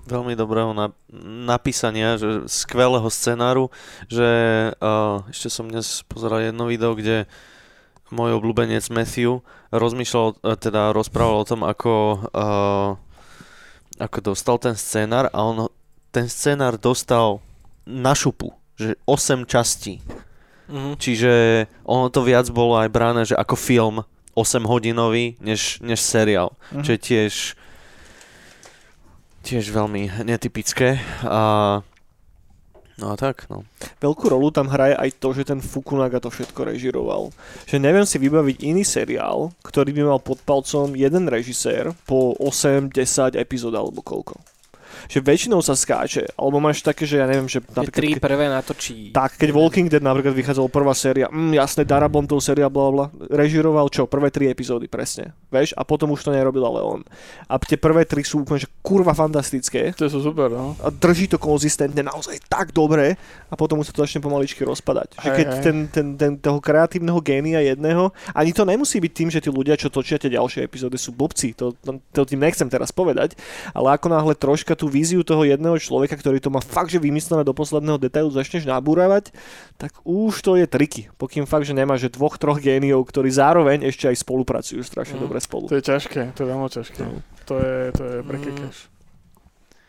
[0.04, 0.92] veľmi dobrého na,
[1.48, 3.72] napísania, že skvelého scenáru,
[4.12, 4.28] že
[4.76, 7.24] uh, ešte som dnes pozeral jedno video, kde
[8.12, 9.40] môj obľúbenec Matthew
[9.72, 11.94] rozmýšľal, uh, teda rozprával o tom, ako,
[12.32, 12.90] uh,
[14.00, 15.68] ako dostal ten scenár a on
[16.08, 17.44] ten scenár dostal
[17.84, 20.00] na šupu, že 8 častí.
[20.68, 21.00] Mhm.
[21.00, 21.32] Čiže
[21.88, 23.96] ono to viac bolo aj brané, že ako film
[24.36, 26.52] 8 hodinový, než, než seriál.
[26.72, 26.82] Mhm.
[26.84, 27.34] Čo je tiež
[29.48, 31.00] tiež veľmi netypické.
[31.24, 31.80] A,
[32.98, 33.62] no a tak, no.
[34.02, 37.30] Veľkú rolu tam hraje aj to, že ten Fukunaga to všetko režiroval.
[37.64, 43.38] Že neviem si vybaviť iný seriál, ktorý by mal pod palcom jeden režisér po 8-10
[43.38, 44.57] epizód alebo koľko.
[45.06, 47.94] Že väčšinou sa skáče, alebo máš také, že ja neviem, že napríklad...
[47.94, 49.14] tri prvé natočí.
[49.14, 53.86] tak, keď Walking Dead napríklad vychádzala prvá séria, mm, jasné, Darabont séria, bla bla, režiroval
[53.88, 57.00] čo, prvé tri epizódy presne, vieš, a potom už to nerobil ale on.
[57.46, 60.74] A tie prvé tri sú úplne, že kurva fantastické To sú super, no.
[60.82, 63.14] a drží to konzistentne naozaj tak dobre
[63.48, 65.20] a potom už sa to začne pomaličky rozpadať.
[65.20, 65.62] Že Hej, keď hej.
[65.64, 69.76] ten, ten, ten, toho kreatívneho génia jedného, ani to nemusí byť tým, že tí ľudia,
[69.76, 73.34] čo točia tie ďalšie epizódy, sú blbci, to, to, to tým nechcem teraz povedať,
[73.72, 77.44] ale ako náhle troška tú víziu toho jedného človeka, ktorý to má fakt, že vymyslené
[77.44, 79.36] do posledného detailu, začneš nabúravať,
[79.76, 81.12] tak už to je triky.
[81.20, 85.28] Pokým fakt, že nemá, že dvoch, troch géniov, ktorí zároveň ešte aj spolupracujú strašne Mm.
[85.28, 85.68] dobre spolu.
[85.68, 87.00] To je ťažké, to je veľmi ťažké.
[87.04, 87.20] No.
[87.44, 88.76] To je, to je prekekaš.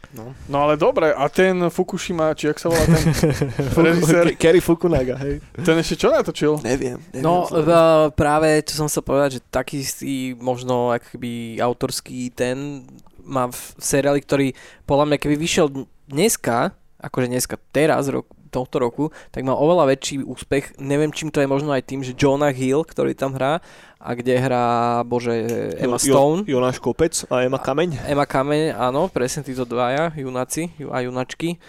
[0.09, 0.33] No.
[0.49, 3.13] No ale dobre, a ten Fukushima, či jak sa volá ten
[3.85, 5.37] režisér, Kerry Fukunaga, hej.
[5.61, 6.57] ten ešte čo natočil?
[6.65, 6.97] Neviem.
[7.13, 7.61] neviem No to.
[7.61, 7.69] v,
[8.17, 12.89] práve, čo som sa povedať, že taký istý možno akby autorský ten
[13.29, 14.47] má v seriáli, ktorý
[14.83, 19.93] podľa mňa keby vyšiel dn- dneska, akože dneska, teraz, rok, tohto roku, tak mal oveľa
[19.93, 20.81] väčší úspech.
[20.81, 23.61] Neviem, čím to je možno aj tým, že Jonah Hill, ktorý tam hrá,
[24.01, 24.65] a kde hrá,
[25.05, 25.31] bože,
[25.79, 26.43] Emma Stone.
[26.49, 28.09] Jo, Jonáš Kopec a Emma Kameň.
[28.09, 31.61] Emma Kameň, áno, presne títo dvaja, junáci ju- a junačky.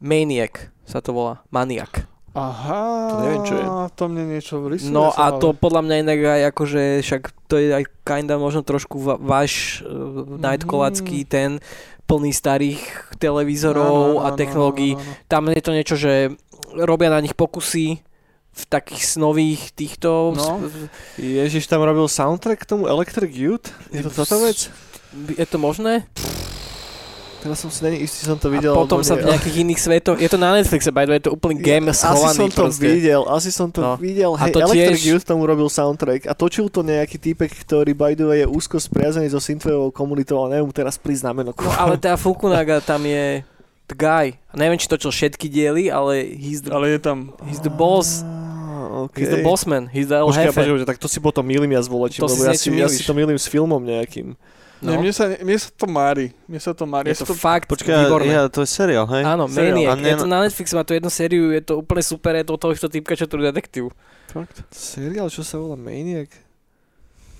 [0.00, 2.07] Maniac sa to volá, Maniak.
[2.36, 3.64] Aha, To neviem, čo je.
[3.96, 7.68] To mne niečo rysuje No a to podľa mňa inak aj akože, však to je
[7.72, 11.58] aj kinda možno trošku váš uh, nightcolacký ten
[12.04, 12.80] plný starých
[13.20, 14.96] televízorov Áno, áno, a technológií.
[14.96, 15.26] áno, áno.
[15.28, 16.12] Tam je to niečo, že
[16.76, 18.00] robia na nich pokusy
[18.58, 20.34] v takých snových týchto...
[20.34, 20.58] No.
[21.16, 23.70] Ježiš tam robil soundtrack k tomu Electric Youth?
[23.94, 24.72] Je to táto vec?
[25.14, 26.04] Je to možné?
[27.38, 28.74] Teraz som si není istý, som to A videl.
[28.74, 29.22] potom alebo sa nie.
[29.22, 30.16] v nejakých iných svetoch...
[30.16, 32.62] Je to na Netflixe, by the way, je to úplný game Asi schovaný som to
[32.64, 32.82] proste.
[32.82, 33.94] videl, asi som to No.
[33.94, 34.32] videl.
[34.32, 37.94] A Hej, to Electric tiež- Youth tomu robil soundtrack a točil to nejaký týpek, ktorý
[37.94, 41.50] by the way je úzko spriazený so synthwaveovou komunitou, ale neviem teraz prísť na meno.
[41.52, 43.46] No ale tá Fukunaga tam je
[43.86, 44.34] the guy.
[44.52, 47.38] Neviem, či točil všetky diely, ale he's the, Ale je tam...
[47.46, 48.20] he's the boss.
[48.20, 49.22] Ah, okay.
[49.22, 49.86] He's the boss man.
[49.86, 50.58] He's the El Počkaj, Jefe.
[50.58, 52.66] počkaj, počkaj, tak to si potom milím ja s volečím, To si lebo ja si,
[52.74, 54.34] ja si to milím s filmom nejakým.
[54.78, 54.94] No.
[54.94, 55.00] No.
[55.00, 56.30] Mne, sa, mne sa to mári.
[56.44, 57.10] Mne sa to mári.
[57.10, 57.34] Je Ja to to...
[57.34, 58.30] fakt Počkaj, výborné.
[58.30, 59.22] ja, to je seriál, hej?
[59.22, 59.44] Áno.
[59.44, 59.98] Maniac.
[59.98, 62.52] Ne- Je to na Netflixe, má tu jednu sériu, je to úplne super, je to
[62.52, 63.90] od tohto týpka, čo tu detektív.
[64.28, 64.62] Fakt?
[64.70, 66.30] Seriál, čo sa volá Maniac?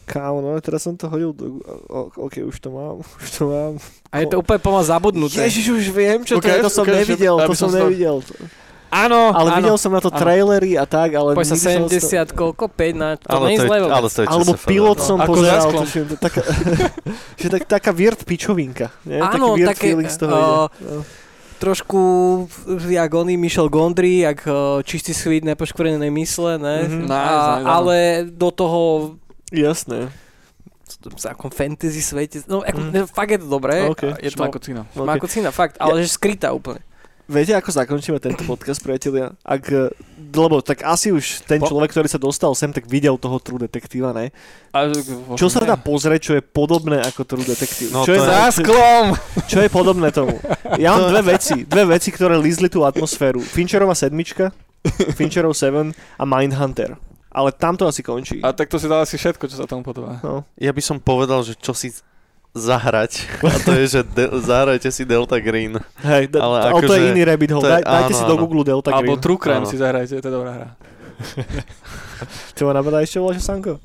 [0.05, 1.61] Kámo, no teraz som to hodil do...
[1.87, 3.73] o- OK, už to mám, už to mám.
[4.09, 5.37] A je to úplne pomal zabudnuté.
[5.39, 8.17] Ježiš, už viem, čo to Ukáž, je, to som ukáž, nevidel, to som som nevidel.
[8.89, 9.59] Áno, Ale áno.
[9.61, 10.17] videl som na to áno.
[10.17, 12.65] trailery a tak, ale Poď sa nikdy som 70, koľko?
[12.73, 13.09] 5 na...
[13.21, 15.05] To ale, to je, zlé ale to je Alebo pilot no.
[15.05, 16.41] som Ako pozeral, tuším, to taká,
[17.41, 18.89] že tak, taká weird pičovinka.
[19.05, 19.21] Nie?
[19.21, 20.89] Áno, Taký weird také, feeling z toho uh, ide.
[20.89, 21.01] No.
[21.59, 22.01] Trošku
[22.87, 26.77] jak oný Michel Gondry, jak uh, čistý svít nepoškvrnenej mysle, ne?
[26.87, 27.11] Mhm.
[27.11, 27.23] A,
[27.83, 28.81] ale do toho
[29.51, 30.09] Jasné.
[31.03, 33.85] v takom fantasy svete, no ako, ne, fakt je to dobré.
[33.91, 34.03] OK.
[34.09, 34.87] A Je to Šmakocina.
[34.95, 36.81] šmakocina, fakt, ale že skrytá úplne.
[37.29, 39.37] Viete, ako zakončíme tento podcast, priatelia?
[39.45, 39.93] Ak, eh,
[40.33, 43.61] lebo tak asi už ten Po- človek, ktorý sa dostal sem, tak videl toho True
[43.61, 44.33] Detektíva, ne?
[44.73, 44.89] A,
[45.37, 47.93] Čo sa dá pozrieť, čo je podobné ako True Detective?
[47.93, 49.05] No čo, je, to je- Za sklom!
[49.45, 50.41] čo je podobné tomu?
[50.81, 53.45] Ja mám dve veci, dve veci, ktoré lízli tú atmosféru.
[53.45, 54.49] Fincherova sedmička,
[55.13, 56.97] Fincherov 7 a Mindhunter.
[57.29, 58.41] Ale tam to asi končí.
[58.41, 60.17] A tak to si dal asi všetko, čo sa tomu podobá.
[60.25, 60.49] No.
[60.57, 61.93] Ja by som povedal, že čo si
[62.59, 63.13] zahrať.
[63.41, 65.79] A to je, že de- zahrajte si Delta Green.
[66.01, 67.65] Hej, da, Ale ale, ale to je akože- iný rabbit hole.
[67.65, 68.35] Daj, dajte áno, si do.
[68.37, 69.23] Google Delta Alebo Green.
[69.23, 69.69] True Crime Áno.
[69.69, 70.69] si zahrajte, to je dobrá hra.
[72.53, 73.79] Čo ma napadá ešte voláš, Sanko?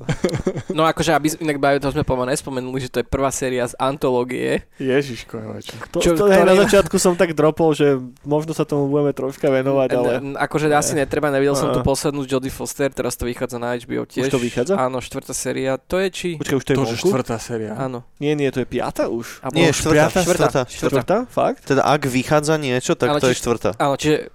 [0.70, 3.74] No akože, aby inak bajú, to sme pomaly nespomenuli, že to je prvá séria z
[3.76, 4.66] antológie.
[4.76, 5.74] Ježiško, joveče.
[5.90, 9.46] To, Čo- to, hej, na začiatku som tak dropol, že možno sa tomu budeme troška
[9.46, 10.10] venovať, ale...
[10.16, 11.74] N- akože asi netreba, nevidel som Á.
[11.74, 14.28] tú poslednú z Jodie Foster, teraz to vychádza na HBO tiež.
[14.28, 14.74] to vychádza?
[14.74, 15.76] Áno, štvrtá séria.
[15.78, 16.28] To je či?
[16.40, 17.72] Počkaj, už to je To, štvrtá séria.
[17.76, 18.02] Áno.
[18.18, 19.38] Nie, nie, to je piata už.
[19.40, 20.22] A Nie, štvrtá, štvrtá.
[20.24, 20.60] štvrtá.
[20.66, 21.16] Štvrtá?
[21.28, 21.62] Fakt?
[21.64, 23.70] Teda ak vychádza niečo, tak Ale to je štvrtá.
[23.78, 24.28] Áno, čiže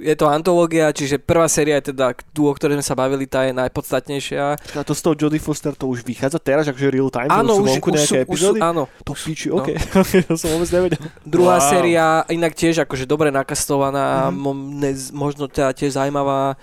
[0.00, 3.41] je to antológia, čiže prvá séria je teda tú, o ktorej sme sa bavili, tá
[3.44, 4.44] je najpodstatnejšia.
[4.72, 7.28] A to s tou Jodie Foster to už vychádza teraz, akože real time?
[7.28, 8.86] Áno, už, už, sú, už sú, áno.
[9.02, 9.58] To piči, no.
[9.60, 9.68] OK.
[10.24, 11.00] to som vôbec nevedel.
[11.22, 11.68] Druhá Wow.
[11.68, 14.34] séria, inak tiež akože dobre nakastovaná, Mhm.
[14.34, 16.54] mo- nez, možno teda tiež zaujímavá.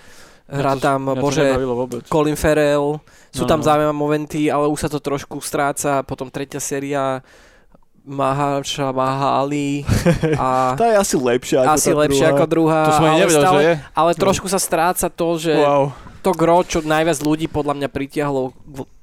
[0.45, 1.45] Hrá to- tam, to bože.
[2.05, 2.97] Colin Farrell,
[3.29, 3.65] sú No, tam no.
[3.65, 7.21] zaujímavé momenty, ale už sa to trošku stráca, potom tretia séria
[8.01, 9.85] Maharsha Mahali
[10.33, 12.33] a Tá je asi lepšia ako asi tá lepšia druhá.
[12.33, 13.75] ako druhá, To som ale, nevedel, stále, že je.
[13.93, 15.93] ale trošku sa stráca to, že Wow.
[16.19, 18.51] To gro, čo najviac ľudí podľa mňa pritiahlo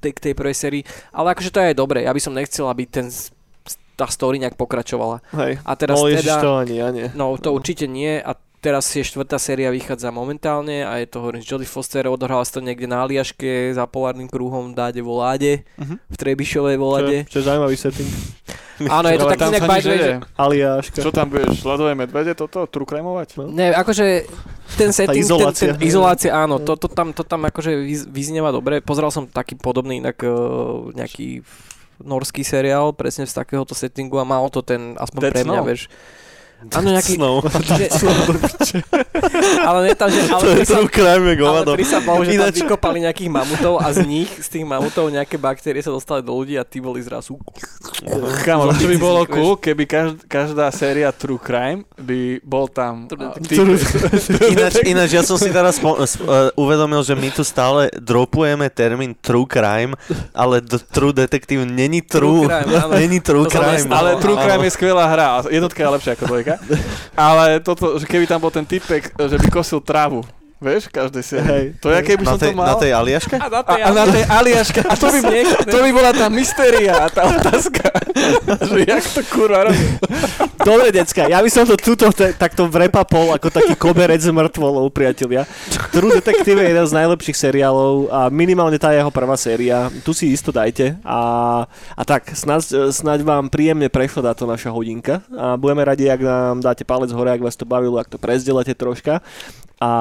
[0.01, 2.85] k tej prvej sérii, ale akože to je aj dobre, ja by som nechcel, aby
[2.85, 3.09] ten,
[3.97, 5.25] tá story nejak pokračovala.
[5.33, 5.57] Hej.
[5.65, 6.37] A teraz no, teda...
[6.37, 7.07] to ani ja nie.
[7.17, 11.45] No to určite nie a teraz je štvrtá séria vychádza momentálne a je to hovorím
[11.45, 15.95] z Jodie Foster, odohrala sa to niekde na Aliaške za polárnym kruhom dáde voláde, Mhm.
[16.09, 17.15] v Trebišovej Čo, volade.
[17.29, 18.09] čo je zaujímavý setting.
[18.85, 20.11] Áno, je to tam inak by the way, že...
[20.37, 20.99] Aliáška.
[21.01, 23.41] Čo tam budeš, ľadové medvede, toto, trukremovať?
[23.41, 23.49] No.
[23.49, 24.29] Ne, akože
[24.77, 25.73] ten setting, izolácia.
[25.73, 26.65] ten, ten izolácia, áno, No.
[26.65, 28.77] to, to, tam, to tam akože vyz, vyznieva dobre.
[28.85, 31.41] Pozeral som taký podobný inak uh, nejaký
[31.97, 35.65] norský seriál, presne z takéhoto settingu a malo to ten, aspoň Dead pre mňa, Snow?
[35.65, 35.81] vieš.
[36.57, 37.21] Áno, nejaký...
[37.21, 37.41] Snow.
[38.67, 38.81] Že,
[39.63, 40.19] ale nie tam, že...
[40.27, 44.03] Ale to je true crime, Ale sa bol, že tam vykopali nejakých mamutov a z
[44.03, 47.37] nich, z tých mamutov nejaké baktérie sa dostali do ľudí a tí boli zrazu...
[48.43, 53.05] Kámo, čo by bolo cool, keby každ- každá séria True Crime by bol tam...
[53.07, 53.77] Typ-
[54.51, 56.03] Ináč, ináč ja som si teraz uh,
[56.57, 59.93] uvedomil, že my tu stále dropujeme termín true crime,
[60.33, 62.93] ale d- true detective není true, True crime, áno.
[62.97, 63.87] není true To crime.
[63.89, 64.37] Ale True.
[64.37, 66.46] Crime je skvelá hra, jednotka je lepšia ako dvojka.
[67.17, 70.23] Ale toto, že keby tam bol ten typek, že by kosil trávu,
[70.57, 71.47] vieš, v každej sérii.
[71.47, 71.65] Hej.
[71.81, 72.65] To ja keby na, som to tej, mal...
[72.65, 73.35] na tej Aliaške?
[73.37, 75.19] A na a, a na tej Aliaške, a to by,
[75.69, 77.85] to by bola tá mystéria, tá otázka,
[78.65, 79.87] že jak to kurva robí.
[80.67, 84.91] Dobre, decka, ja by som to tuto te, takto vrepapol ako taký koberec z mŕtvolov,
[84.91, 85.47] priatelia.
[85.95, 89.87] True Detective je jeden z najlepších seriálov a minimálne tá jeho prvá séria.
[90.03, 90.99] Tu si isto dajte.
[91.07, 91.63] A,
[91.95, 95.23] a tak, snáď, snáď vám príjemne prešla táto naša hodinka.
[95.31, 98.75] A budeme radi, ak nám dáte palec hore, ak vás to bavilo, ak to prezdelete
[98.75, 99.23] troška
[99.77, 99.91] a,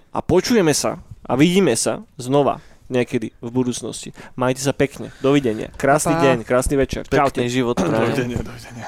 [0.00, 4.16] a počujeme sa a vidíme sa znova niekedy v budúcnosti.
[4.34, 5.12] Majte sa pekne.
[5.20, 5.68] Dovidenia.
[5.76, 6.24] Krásny pa.
[6.24, 7.04] deň, krásny večer.
[7.04, 7.52] Pekný Čaute.
[7.52, 7.76] život.
[7.76, 8.86] Dovidenia, dovidenia.